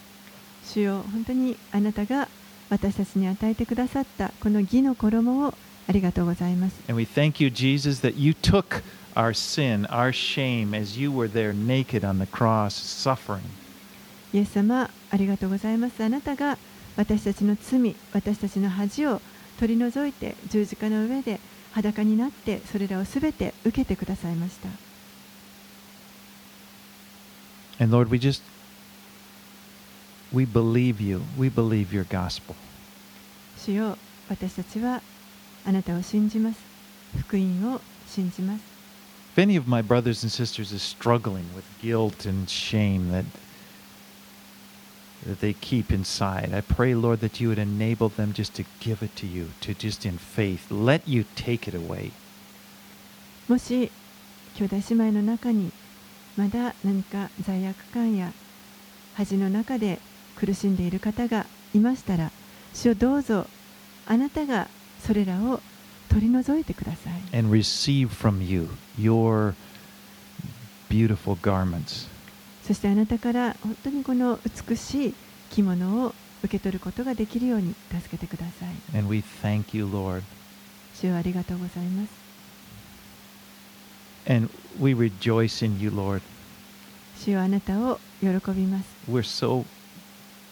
[0.63, 2.27] 主よ本当にあなたが
[2.69, 5.53] 私たちに与えてくださったこの義の衣を
[5.87, 8.81] ありがとうございます And we thank you, Jesus, that you took
[9.15, 13.41] our sin, our shame, as you were there naked on the cross, suffering.
[14.33, 16.57] イエス様ありがとうございますあなたが
[16.97, 19.21] 私たちの罪私たちの恥を
[19.59, 21.39] 取り除いて十字架の上で
[21.73, 24.69] 裸になってそれらをすべて受けてくださいました
[27.77, 28.41] And Lord, we just,
[30.31, 31.23] we believe you.
[31.37, 32.55] We believe your gospel.
[33.57, 33.97] 主よ
[34.29, 35.01] 私たちは
[35.65, 36.59] あなたを信じます
[37.19, 38.61] 福音を信じます
[39.35, 43.25] If any of my brothers and sisters is struggling with guilt and shame that,
[45.26, 49.02] that they keep inside, I pray, Lord, that you would enable them just to give
[49.02, 52.12] it to you, to just in faith, let you take it away.
[53.48, 53.90] もし
[54.54, 55.72] 兄弟姉妹の中に
[56.36, 58.32] まだ何か罪悪感や
[59.14, 59.98] 恥の中で
[60.36, 62.30] 苦しんでいる方がいましたら
[62.72, 63.46] 主をどうぞ
[64.06, 64.68] あなたが
[65.00, 65.60] それらを
[66.08, 69.54] 取り除いてください and receive from you your
[70.88, 72.08] beautiful garments.
[72.65, 75.13] そしてあなたから本当にこの美しい
[75.51, 80.23] 着物を受け取ることができるように助けてください And we thank you, Lord.
[80.95, 82.09] 主よありがとうございます
[84.27, 84.49] And
[84.79, 86.21] we rejoice in you, Lord.
[87.17, 89.65] 主よあなたを喜びます We're so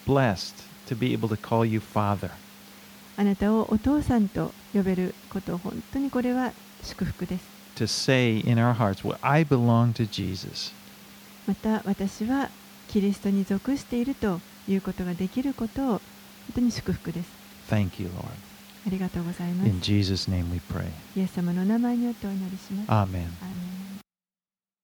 [0.06, 0.54] blessed
[0.86, 2.30] to be able to call you Father.
[3.16, 6.52] あなたをお父さんと呼べること本当にこれは
[6.82, 7.44] 祝福です
[7.76, 10.72] To say in our hearts, well, I belong to Jesus.
[11.46, 12.50] また私は
[12.88, 16.00] キリストに属しているということができることを本
[16.56, 17.28] 当に祝福です。
[17.70, 18.24] Thank you, Lord.
[18.86, 19.68] ありがとうございます。
[19.68, 20.86] In Jesus' name we pray.
[21.16, 22.90] イエス様の名前によってお祈りします。
[22.90, 22.92] Amen.
[22.92, 23.83] アーメン